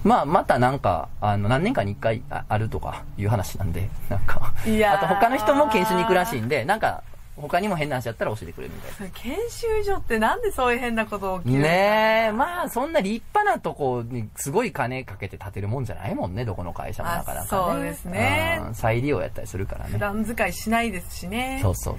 [0.05, 4.53] まあまたなんか、あの、何年かに一回ああるとかいう話なんで、なんか。
[4.67, 7.03] いやーあと他の人も研修に行くらしいんで、なんか、
[7.35, 17.63] 他にも変な話やったら教えてくれるみたい研修所ってなんでそういう変なこと起きるねえ、まあそんな立派なとこにすごい金かけて建てるもんじゃないもんね、どこの会社もなかなかね。
[17.63, 19.93] あそうですねうん再利用やったりするからね。
[19.93, 21.59] 普段使いしないですしね。
[21.63, 21.97] そうそう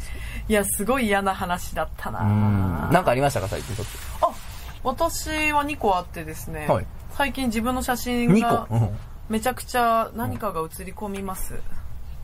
[0.47, 2.27] いや、すごい嫌な話だったなそう。
[2.29, 2.93] うん。
[2.93, 3.87] なんかありましたか、最近ちょっ
[4.21, 4.29] あ、
[4.83, 7.97] 私は2個あってですね、はい最近自分の写と。
[7.97, 8.67] 真2が
[9.29, 11.55] めちゃくちゃ何かが写り込みます。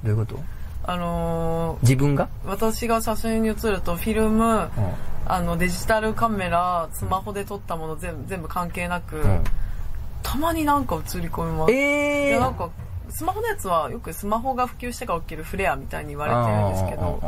[0.04, 0.40] ういうこと？
[0.84, 2.30] あのー自分が？
[2.46, 4.70] 私が写真に写るとフィルム、うん。
[5.26, 9.44] あのデジタルカメラ、スマホで撮ったもの全部全部関係なく、うん。
[10.24, 11.72] たまになんか映り込みます。
[11.72, 12.70] いえやなんか
[13.10, 17.20] スマホのやつはよくスマホが普及してから起きるフレアみたいに言われてるんですけど、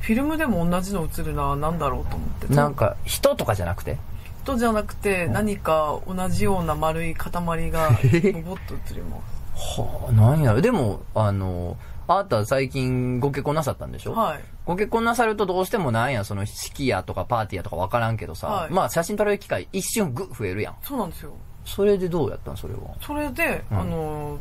[0.00, 2.54] フィルムでも同じの映るのは何だろうと思って。
[2.54, 3.98] なんか、人とかじゃなくて？
[4.44, 9.18] 人じゃなくて何か同じような丸い塊がボボッと映りま
[9.54, 9.80] す。
[9.80, 10.60] はあ、なんやろ。
[10.62, 11.76] でも、あの、
[12.12, 14.12] あなた最近ご結婚なさったんでしょ？
[14.12, 14.40] はい。
[14.64, 18.72] ご結婚なさるとどうしてもなんや、その式やとかパーティーやとかわからんけどさ、はい。
[18.72, 20.74] まあ写真撮れる機会一瞬グッ増えるやん。
[20.82, 21.32] そうなんですよ。
[21.64, 22.56] それでどうやったん？
[22.56, 22.80] それは。
[23.00, 23.78] それで、うん。
[23.78, 24.38] あの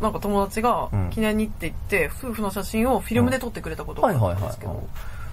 [0.00, 1.10] なんか友達がうん。
[1.10, 4.86] 記念にって言って、夫婦の写真をフィルムで撮ってくれたことがあったんですけど、はいはい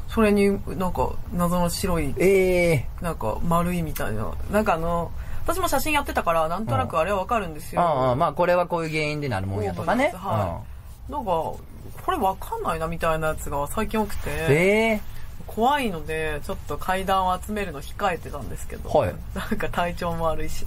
[0.10, 4.34] それになんか謎の白いええなんか丸いみたいな。
[4.52, 5.12] なんかあの
[5.46, 10.12] 私も写真やってたからなんとなくあれはわかるんですよ、ああ、まあこれはこういう原因でなるもんやとかね。
[10.16, 10.62] は
[11.10, 15.02] なんかこれわかんないなみたいなやつが最近多くて、うんえ。
[15.02, 15.02] え
[15.48, 19.16] 怖いのでちょっと階段を集めるの控えてたんですけど、はい。
[19.34, 20.66] なんか体調も悪いし。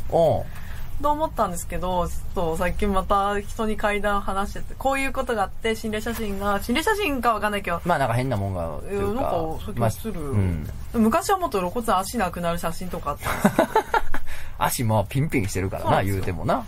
[1.00, 9.20] と思ったんですけどちょっと最近また人に階段話しててこういうことがあって心霊写真が心霊写真かわかんないけどまあなんか変なもんが、とえいうか。
[9.20, 10.68] なんか最まあ近映る、うん。
[10.94, 13.78] 昔はもっと露骨足なくなる写真とかあったんです
[14.58, 16.64] 足まあピンピンしてるからな、言うてもな。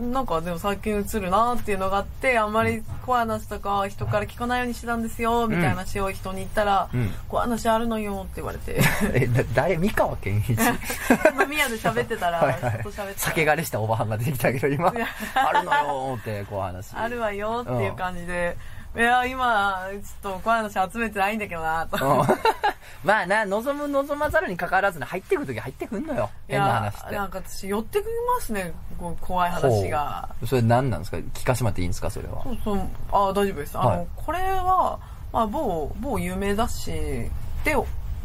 [0.00, 8.80] なんかでも最近映るなっていうのがあってあんまり怖い話とか人から聞かないようにしてたんですよみたいな話を人に言ったら、うん怖い話あるのよって言われて。
[9.14, 9.76] え、だ誰？
[9.76, 10.50] 三河健一？
[10.50, 10.56] 飲
[11.48, 12.80] み屋で喋ってたらはいはい。
[12.80, 14.92] 人と喋って酒枯れしたおばはんが出てきたけど、今。
[15.34, 16.92] あるのよーって、こう話。
[16.96, 18.56] あるわよっていう感じで、
[18.94, 22.26] いや今ちょっと怖い話集めてないんだけどなと、うん
[23.04, 26.30] まあな、望む望まざるに関わらずに入ってくるとき入ってくんのよ。
[26.48, 27.16] い変なや話って。
[27.16, 28.72] なんか私寄ってきますね。
[28.98, 30.28] こう怖い話が。
[30.46, 31.16] それ何なんですか？
[31.16, 32.10] 聞かしてもらっていいんですか？
[32.10, 32.42] それは。
[32.44, 32.50] そ。
[32.50, 32.78] うそう。
[33.10, 33.78] あ大丈夫です。
[33.78, 34.06] あの、はい。
[34.16, 34.98] これは、
[35.32, 36.92] まあ、某某有名雑誌
[37.64, 37.74] で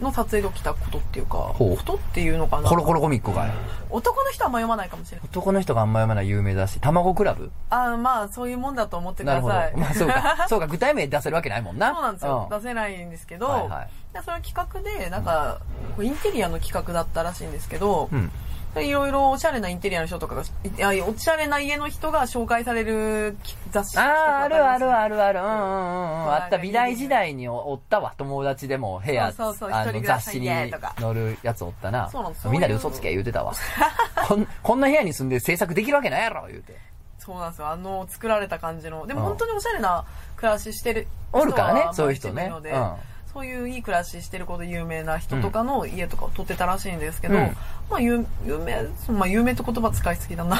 [0.01, 3.51] の撮影で起きたことっていうかことっていうのかなコロコロコミックが。
[3.89, 7.51] 男の人はあんま読まないかもしれない男の人があんま読まない有名だし、卵クラブ？
[7.69, 9.77] あまあそういうもんだと思ってくなるほどださい。
[9.77, 10.45] まあそうか。
[10.49, 11.93] そうか、具体名出せるわけないもんな。
[11.93, 15.59] そうなんですよ、う出せないんですけど、はいはいでその企画でなんか、
[16.01, 18.31] インテリアの企画だったらしいんですけど、うん。
[18.78, 20.45] でいろいろおしゃれなインテリアの人とかがい
[20.97, 23.38] やおしゃれな家の人が紹介される
[23.71, 25.39] 雑誌ああ、あるあるるあるある。
[25.39, 26.34] うんうんうんうん。
[26.34, 26.55] あった。
[26.57, 28.13] はい美大時代におったわ。
[28.17, 30.71] 友達でも部屋、そうそうそうあの雑誌に載
[31.13, 32.09] るやつおったな。
[32.09, 33.53] そうなんですみんなで嘘つけ言うてたわ。
[34.28, 36.75] こんこんな部屋に住んで制作できるわけないやろ言うて。
[37.28, 40.05] そうなんですよあの作られた感じのでもうん本当におしゃれな
[40.38, 42.93] 暮らししてるおるからねそういう人ねうん
[43.38, 47.55] そういういい暮らししてることで有名な人とかの家とかを撮ってたらしいんですけど、うん。
[47.88, 50.59] まあ有有名、まあ有名って言葉使いすぎだな。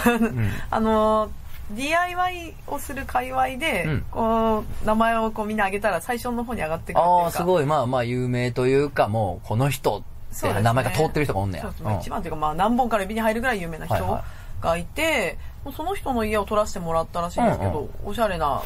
[0.69, 1.32] あの、
[1.71, 4.05] DIY をする界隈で、うん。
[4.11, 7.23] こう、名前をこうみんな挙げたら最初の方に上がってくるっていうか。
[7.23, 7.65] ああ、すごい。
[7.65, 10.03] まあまあ有名というか、もうこの人
[10.36, 11.63] って名前が通ってる人がおんねや。
[11.63, 11.97] そうですね。
[11.99, 14.23] 一番というか、まあ何本から指に入るぐらい有名な人はいは
[14.61, 18.09] がいて、もうその人の家を撮らせてもらったらしいんですけど、うん。
[18.11, 18.61] おしゃれな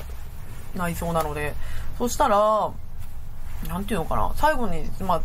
[0.75, 1.53] 内装なので、
[1.97, 2.71] そしたら、
[3.67, 5.21] なんていうのかな、最後に、まあ、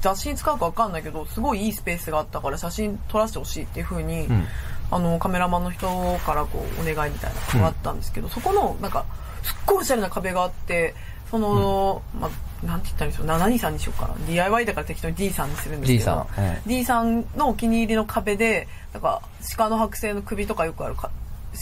[0.00, 4.44] 雑誌に使うかわかんないけど、すごいいいスペースがあったから写真撮らせてほしいっていう風に、うん。
[4.90, 5.88] あの、カメラマンの人
[6.24, 9.04] からこう、お願いみたいなのがあったんですけど、そこの、なんか、
[9.42, 10.94] すっごいおしゃれな壁があって、
[11.30, 14.14] その、まあ、なんて言ったらいいんでしょう、何さんにしようかな。
[14.28, 16.16] DIY だから適当に D さんにするんですけ D さん。
[16.18, 19.22] ど、うん D さんのお気に入りの壁で、なんか、
[19.56, 21.10] 鹿の剥製の首とかよくあるか、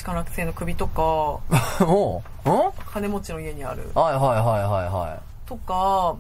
[0.05, 1.03] 鹿の剥製の首とか、
[1.81, 2.23] おう。
[2.45, 2.73] うん？
[2.93, 5.34] 金持ちの家にある、はいはいはいはいはい。
[5.47, 6.17] とか、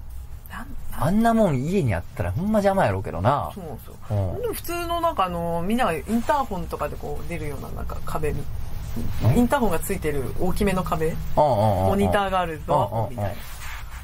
[0.96, 3.60] あんなもん家にあったらほんま邪魔やろうけどなそ。
[3.60, 3.94] うなんですよ。
[4.10, 8.42] うんでも普通のなんかあの、みんながインターホンとかでこう出るようななんか壁に、
[9.36, 13.34] インターホンがついてる大きめの壁、モモニターがあるドアうんうんうんみたいな。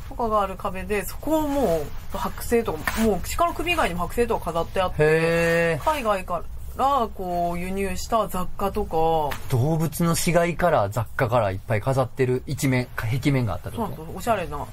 [0.08, 5.80] とかがある壁で、そこをもう剥製とか、もう鹿の首以外にも剥製とか飾ってあって。
[5.84, 6.42] 海外か
[6.76, 13.76] らこう輸入した雑貨とか、動物の死骸から雑貨からいっぱい飾ってる一面、壁面があったと？
[13.76, 14.66] そうなんですよ、おしゃれな。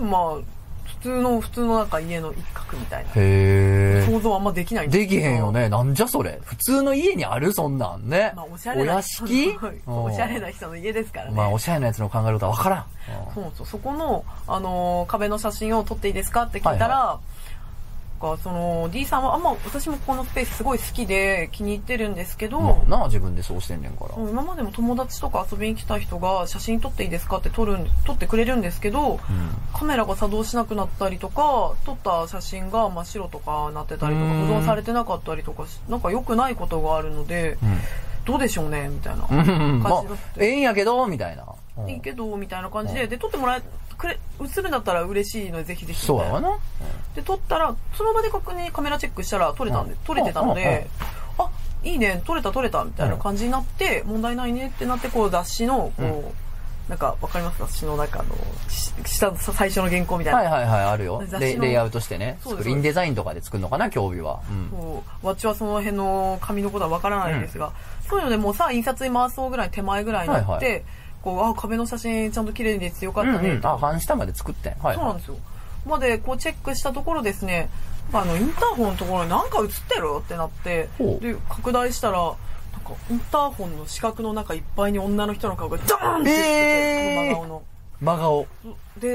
[0.00, 0.34] まあ、
[0.84, 3.10] 普通の、普通のなんか家の一角みたいな。
[3.10, 4.06] へえ。
[4.06, 5.52] 想像あんまできないんできへんよ。
[5.52, 5.68] ね。
[5.68, 6.38] なんじゃそれ。
[6.44, 8.32] 普通の家にあるそんなんね。
[8.36, 8.94] まあ、おしゃれな。
[8.94, 9.56] 屋敷？
[9.86, 11.36] おしゃれな人の家ですからね。
[11.36, 12.84] まあ、おしゃれなやつの考えることはわからん。
[13.34, 13.66] そうなんですよ。
[13.66, 17.20] そこの、あのー壁の写真を撮っていいですかって聞いたら、は
[18.20, 24.14] がその D さんはあんま私もこのスペースすごい好きで気に入ってるんですけど、まあなあ、自分でそうしてんねんから。
[24.16, 29.18] うん今までも友達とか遊びに来た人が写真撮っていいですかって撮るん撮ってくれるんですけど、うん。
[29.72, 37.58] カメラが作動しなくなったりとか撮った写真が真っ白とかなってたりとかうん保存されてなかったりとかしなんか良くないことがあるので、
[38.24, 39.38] どうでしょうねみたいなうん。
[39.38, 39.82] うん。
[39.82, 40.04] まあ
[40.36, 41.44] ええんやけど、みたいな。
[41.44, 43.62] うんいいけどみたいな感じで、で撮ってもらえ
[44.00, 46.58] くれ映るんだったら嬉しいのでぜひぜひそうやわな。
[47.14, 50.88] で撮ったらその場で確認カメラチェックしたら撮れたんで、撮れてたので、
[51.38, 51.50] あ
[51.84, 56.24] いいね撮れた撮れたみたいな感じになって、問題ないねってなってこう雑誌のこう、うん
[56.88, 58.34] なんかわかります雑誌の中の
[58.68, 61.22] し下最初の原稿みたいな、はいはいはい、あるよ。
[61.38, 62.36] レレイアウトしてね。
[62.42, 64.40] スクリーンデザインとかで作るのかな、競技は。
[64.50, 64.70] うん。
[64.70, 67.72] そうわっちはその辺の紙のことはわからないんですが、
[68.08, 70.80] そういうのでもうさ印刷に回そうぐらい手前ぐらいになって、はいは
[71.22, 73.66] こうあ壁の写真ちゃんと綺麗ですよかったね、うんうん。
[73.66, 74.74] あ、半下まで作ってん。
[74.78, 74.96] はい。
[74.96, 75.36] そうなんですよ。
[75.86, 77.70] まで、こうチェックしたところですね、
[78.12, 82.34] あの、インターホンのところになんか映ってるってなってで、拡大したら、なん
[82.82, 87.62] か、インターホンの四角の中いっぱいに女の人の顔がドーンって映ってて、えー真顔の。
[88.00, 88.46] 真顔。
[88.98, 89.08] で、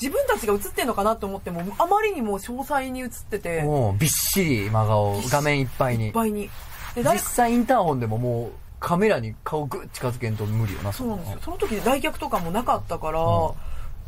[0.00, 5.20] 自分たちが映ってんのかなと思っても、あまりにも詳細に映ってて、いもう、びっしり真顔。
[5.28, 6.12] 画面いっぱいにっ。
[6.12, 6.50] ぱいに。
[6.94, 8.52] で、実誰際インターホンでももう、
[8.84, 11.38] カメラに顔グッ近づけんと無理よな、そうなんですよ。
[11.42, 13.52] その時来客とかもなかったから、うん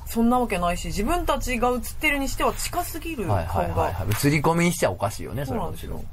[0.09, 3.35] そんなわけないし、自分たちが映ってるにしては近すぎる顔が。
[3.35, 4.27] はいはいはいはい。
[4.29, 6.05] 映り込みにしちゃおかしいよね、それはそうなんですよ。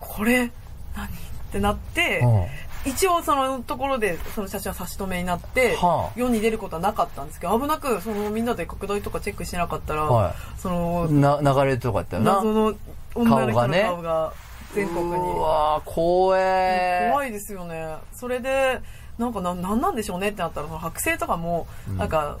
[0.00, 0.50] これ、
[0.96, 1.06] 何？
[1.06, 1.10] っ
[1.52, 2.90] てなって、うん。
[2.90, 12.36] 一応そのところでその写真は差し止めになって、はあ世に出ることはなかったんですけど、危なくそのみんなで拡大とかチェックしてなかったら、はそのな、流れとかやったよな。
[12.36, 12.74] 謎の
[13.14, 14.32] 女の人の顔がね顔が
[14.74, 15.16] 全国に。
[15.16, 17.10] うわー怖えー。
[17.12, 17.96] 怖いですよね。
[18.14, 18.80] それで、
[19.18, 22.38] なんかな、なんなんでしょうねってなったら、その剥製とかも、うんなんか、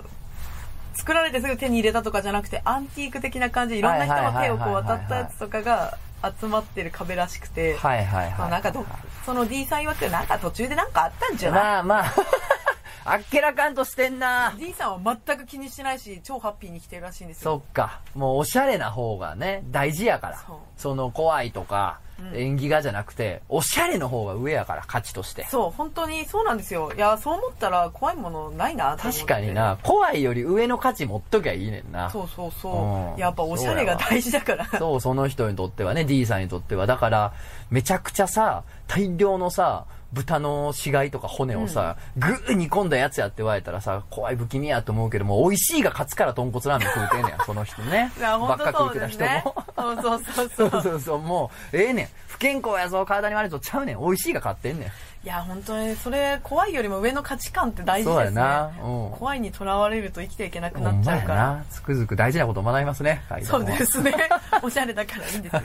[0.94, 5.96] 作られてすぐ手に入れたとかじゃなくて、アンティーク的な感じで、いろんな人の手をこう渡ったやつとかが
[6.40, 8.38] 集まってる壁らしくて、はいはいはい。
[8.38, 8.84] まあなんかど、
[9.24, 11.62] その D さん曰くなんか途中でなんかあったんじゃない？
[11.62, 12.14] まあまあ、
[13.12, 14.52] あっけらかんとしてんな。
[14.58, 17.62] D さんは全く気にしてないし、超ハッピーに来てるらしいんですよ。
[17.64, 18.00] そっか。
[18.14, 20.38] もうおしゃれな方がね、大事やから。
[20.76, 25.46] その怖いとか、うん縁起がじゃなくて、おしゃれの方が上やから、価値として。
[25.50, 26.92] そう、本当にそうなんですよ。
[26.96, 32.10] いや、そう思ったら怖いものないなと思って確かにな、怖いより上の価値持っときゃいいねんな。
[32.10, 33.12] そうそうそう。
[33.12, 34.66] うんやっぱおしゃれが大事だから。
[34.78, 36.86] そう、その人にとってはね、D さんにとっては。
[36.86, 37.32] だから、
[37.70, 48.12] めちゃくちゃさ、大量のさ、豚の死骸とか骨をさ、ぐー煮込んだやつやって言われたらさ、怖い不気味やと思うけども、美味しいが勝つから豚骨ラーメン食うてんねん、 その人ね。
[48.18, 49.54] いや、ばっか食うてた人も。。
[49.76, 50.82] そうそうそうそう。
[50.82, 52.08] そうそう、もう、ええねん。
[52.26, 54.00] 不健康やぞ、体に悪いぞ、ちゃうねん。
[54.00, 54.92] 美味しいが勝ってんねん。
[55.22, 58.42] いや、本当に、それ、怖いよりも上の価値観って大事ですね。
[59.18, 61.46] 怖いにとらわれると生きていけなくなっちゃうから。
[61.56, 61.64] な。
[61.68, 64.14] つくづく大事なことを学びますね、階そうですね。
[64.62, 65.62] おしゃれだからいいんですよ。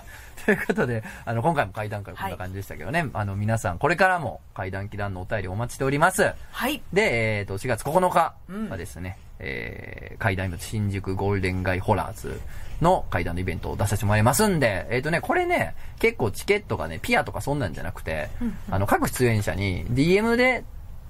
[0.46, 6.32] ということで、あの、今回も階段からこんな感じでしたけどね、あの、皆さん、これからも階段祈願のお便りお待ちしております。
[6.50, 6.80] はい。
[6.94, 12.40] で、えっ、と、4月9日うんはですね、えー、階段イベント新宿ゴールデン街ホラーズ
[12.80, 18.28] の階段のイベントを出させてもらいますんで、えっ、とね、これね、結構チケットがね、ピアとかそんなんじゃなくて、
[18.70, 20.64] あの、各出演者に DM で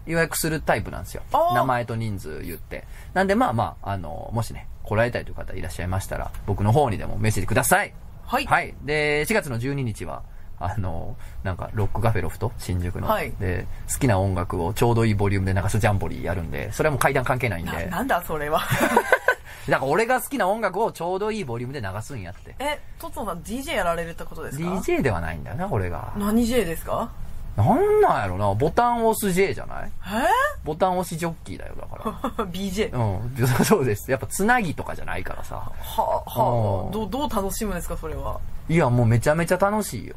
[0.06, 1.22] 予約するタイプなんですよ
[1.54, 2.84] 名前と人数言って。
[3.14, 7.94] なんで、まあまあ、あの、もしね、来られたいという方いらっしゃいましたら、僕の方にでもメッセージください。
[8.26, 8.46] はい。
[8.46, 8.74] はい。
[8.82, 10.22] で、4月の12日は、
[10.58, 13.08] あの、なんか、ロックカフェロフト、新宿の。
[13.08, 17.72] はいで、好きな音楽をちょうどいいボリュームで流すジャンボリーやるんで、それはもう階段関係ないんで。
[17.72, 18.60] ななんだそれは。
[19.68, 22.54] だから俺が好きな音楽をちょうどいいボリュームで流すんやって。
[22.58, 26.12] え、トツノさん DJ やられるってことですか？DJ ではないんだよな、俺が。
[26.16, 27.10] 何 J ですか？
[27.56, 29.90] なんなんやろな、ボタン押す J じゃない？
[30.06, 30.26] え？
[30.64, 32.44] ボタン押しジョッキーだよ、だから。
[32.52, 32.92] ?BJ。
[32.92, 34.10] うん、 そうです。
[34.10, 35.56] やっぱつなぎとかじゃないからさ。
[35.56, 35.72] は
[36.26, 38.40] あ、はうんあ、どう、どう楽しむんですか、それは？
[38.68, 40.14] いや、もうめちゃめちゃ楽しいよ。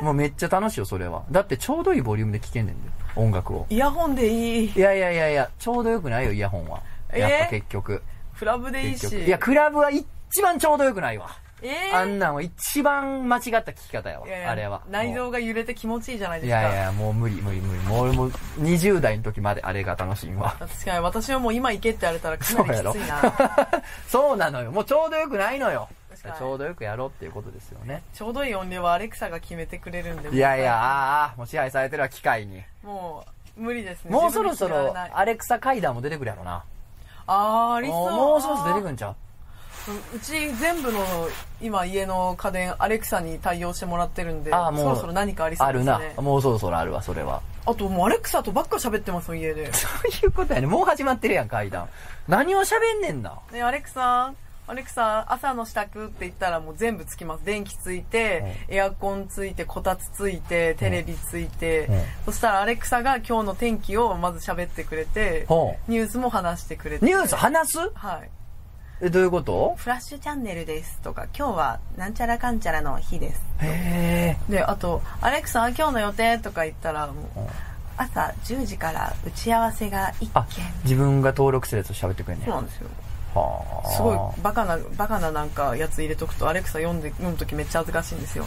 [0.00, 0.04] え？
[0.04, 1.22] もうめっちゃ楽しいよ、それは。
[1.30, 3.66] だってちょうどいいボリュームで聴けんねんで、音楽を。
[3.70, 4.72] イヤホンでいい。
[4.76, 6.80] いやいやいやいや、ちょうどよくないよ、イヤホンは。
[7.10, 7.16] え？
[7.16, 8.02] ーやっぱ結局。
[8.38, 9.24] クラブでいいし。
[9.24, 10.06] いや、クラブは一
[10.42, 11.28] 番ちょうどよくないわ。
[11.62, 14.42] えーあんなんは一番間違った聞き方やわいやい。
[14.42, 14.82] やあれは。
[14.90, 16.60] 内臓が揺れて気持ちいいじゃないいですか。
[16.60, 17.82] やいや、もう無理無理無理。
[17.84, 20.56] もう俺も20代の時まであれが楽しいわ。
[20.58, 23.68] 確かに私はもう今行けって言われたらかなりきついな。
[24.08, 24.72] そう なのよ。
[24.72, 25.88] もうちょうどよくないのよ
[26.38, 28.02] ちょうどよくやろうっていうことですよね。
[28.14, 30.30] ちょうどいい音量はアレクサが決めてくれるんで。
[30.30, 32.62] いやいや、あーあー、もう支配されてるわ、機械に。
[32.82, 33.24] も
[33.56, 34.10] う、無理ですね。
[34.10, 36.64] もうそろそろアレクサ階段も出てくるやろな。
[37.26, 38.12] あー、ありそう。
[38.12, 39.14] もうそろそろ出てくるんちゃう？
[40.16, 41.00] うち全部の
[41.60, 46.14] 今家の家電アレクサに対応してもらってるんで、あーもうそろそろ何かありそうあるですね。
[46.16, 46.22] な。
[46.22, 47.42] もうそろそろあるわ、それは。
[47.66, 49.72] あともうアレクサとばっか喋ってますよ、家で。
[49.72, 49.88] そ
[50.22, 50.66] ういうことやね。
[50.66, 51.88] もう始まってるやん、階段。
[52.28, 53.38] 何を喋んねんな。
[53.52, 54.32] ね、アレクサ、
[54.66, 57.44] アレクサ、朝の支度って言ったらもう全部つきます。
[57.44, 67.04] 電気ついて、エアコンついて、こたつついて、テレビついて、うんそしたらアレクサが今日の天気をまず喋ってくれてほ、ニュースも話してくれて。
[67.04, 67.78] ニュース話す？
[67.94, 68.30] はい。
[69.02, 69.74] え、どういうこと？
[69.76, 73.42] フラッシュチャンネルですとか、今日はなんちゃらかんちゃらの日です。
[73.60, 77.24] へで、あと、アレクサ、今日の予定とか言ったら、もう、
[77.96, 82.88] 朝10時から打ち合わせが1あ件。、自分が登録するやつ喋ってくれんねそうなんですよ。
[83.34, 83.88] はあ。
[83.90, 88.46] すごいバカな、バカななんかやつ入れとくと、アレクサ読んで、読むときめっちゃ恥ずかしいんですよ。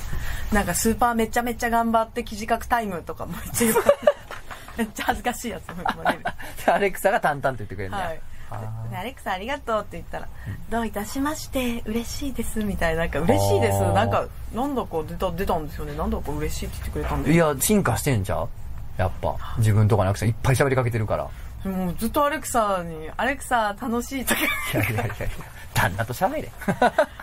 [0.52, 3.98] なんかスーパーめっちゃめっちゃ頑張って記事書くタイムとかも めっちゃ言われて
[4.78, 6.24] めっちゃ恥ずかしいやつも言われる。
[6.74, 8.06] アレクサが淡々と言ってくれるんだよ。
[8.06, 8.22] はい。
[8.96, 10.28] アレクサありがとうって言ったら、
[10.70, 15.98] どういたしまして、嬉しいです、みたいな、なんか嬉しいです、なんか、なんだか出た、出たんですよね。
[15.98, 17.34] なんだか嬉しいって言ってくれたんで。
[17.34, 18.50] いや、進化してんちゃう？
[18.98, 19.36] やっぱ。
[19.58, 21.28] 自分とかのアレクサいっぱい喋りかけてるから。
[21.68, 24.44] もうずっとアレクサに、アレクサ楽しいとか、い
[24.74, 25.28] やいやいやいや。
[25.74, 26.40] 旦那と喋れ。
[26.42, 26.46] い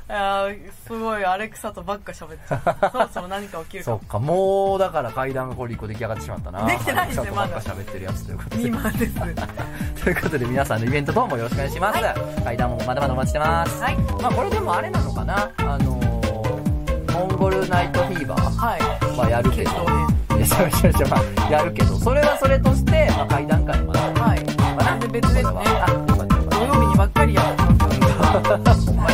[0.08, 2.90] やーすごいアレクサとばっか喋っちゃう。
[2.92, 3.98] そろそろ何か起きるかも。
[3.98, 6.64] そっか、もう、だから階段がこれ一個出来上がってしまったな。
[6.64, 8.62] できてないですねアレクサとばっか喋ってるやつということで。
[8.62, 9.14] 今です。
[10.04, 12.00] ということで皆さんのイベント等もよろしくお願いします。
[12.44, 13.82] 階段もまだまだお待ちしてます。
[13.82, 13.96] はい。
[13.96, 15.50] まあこれでもあれなのかな？
[15.58, 18.80] あのー、モンゴルナイトフィーバーはい。
[19.18, 19.70] はやるけど。
[19.70, 20.14] 決闘編。
[20.36, 21.16] いや、そうそうそう、ま
[21.46, 24.13] あ、やるけど、それはそれとして、まあ、階段階まだ。
[25.14, 25.52] 別ですね。
[26.50, 29.13] 土曜日にばっかりやっ。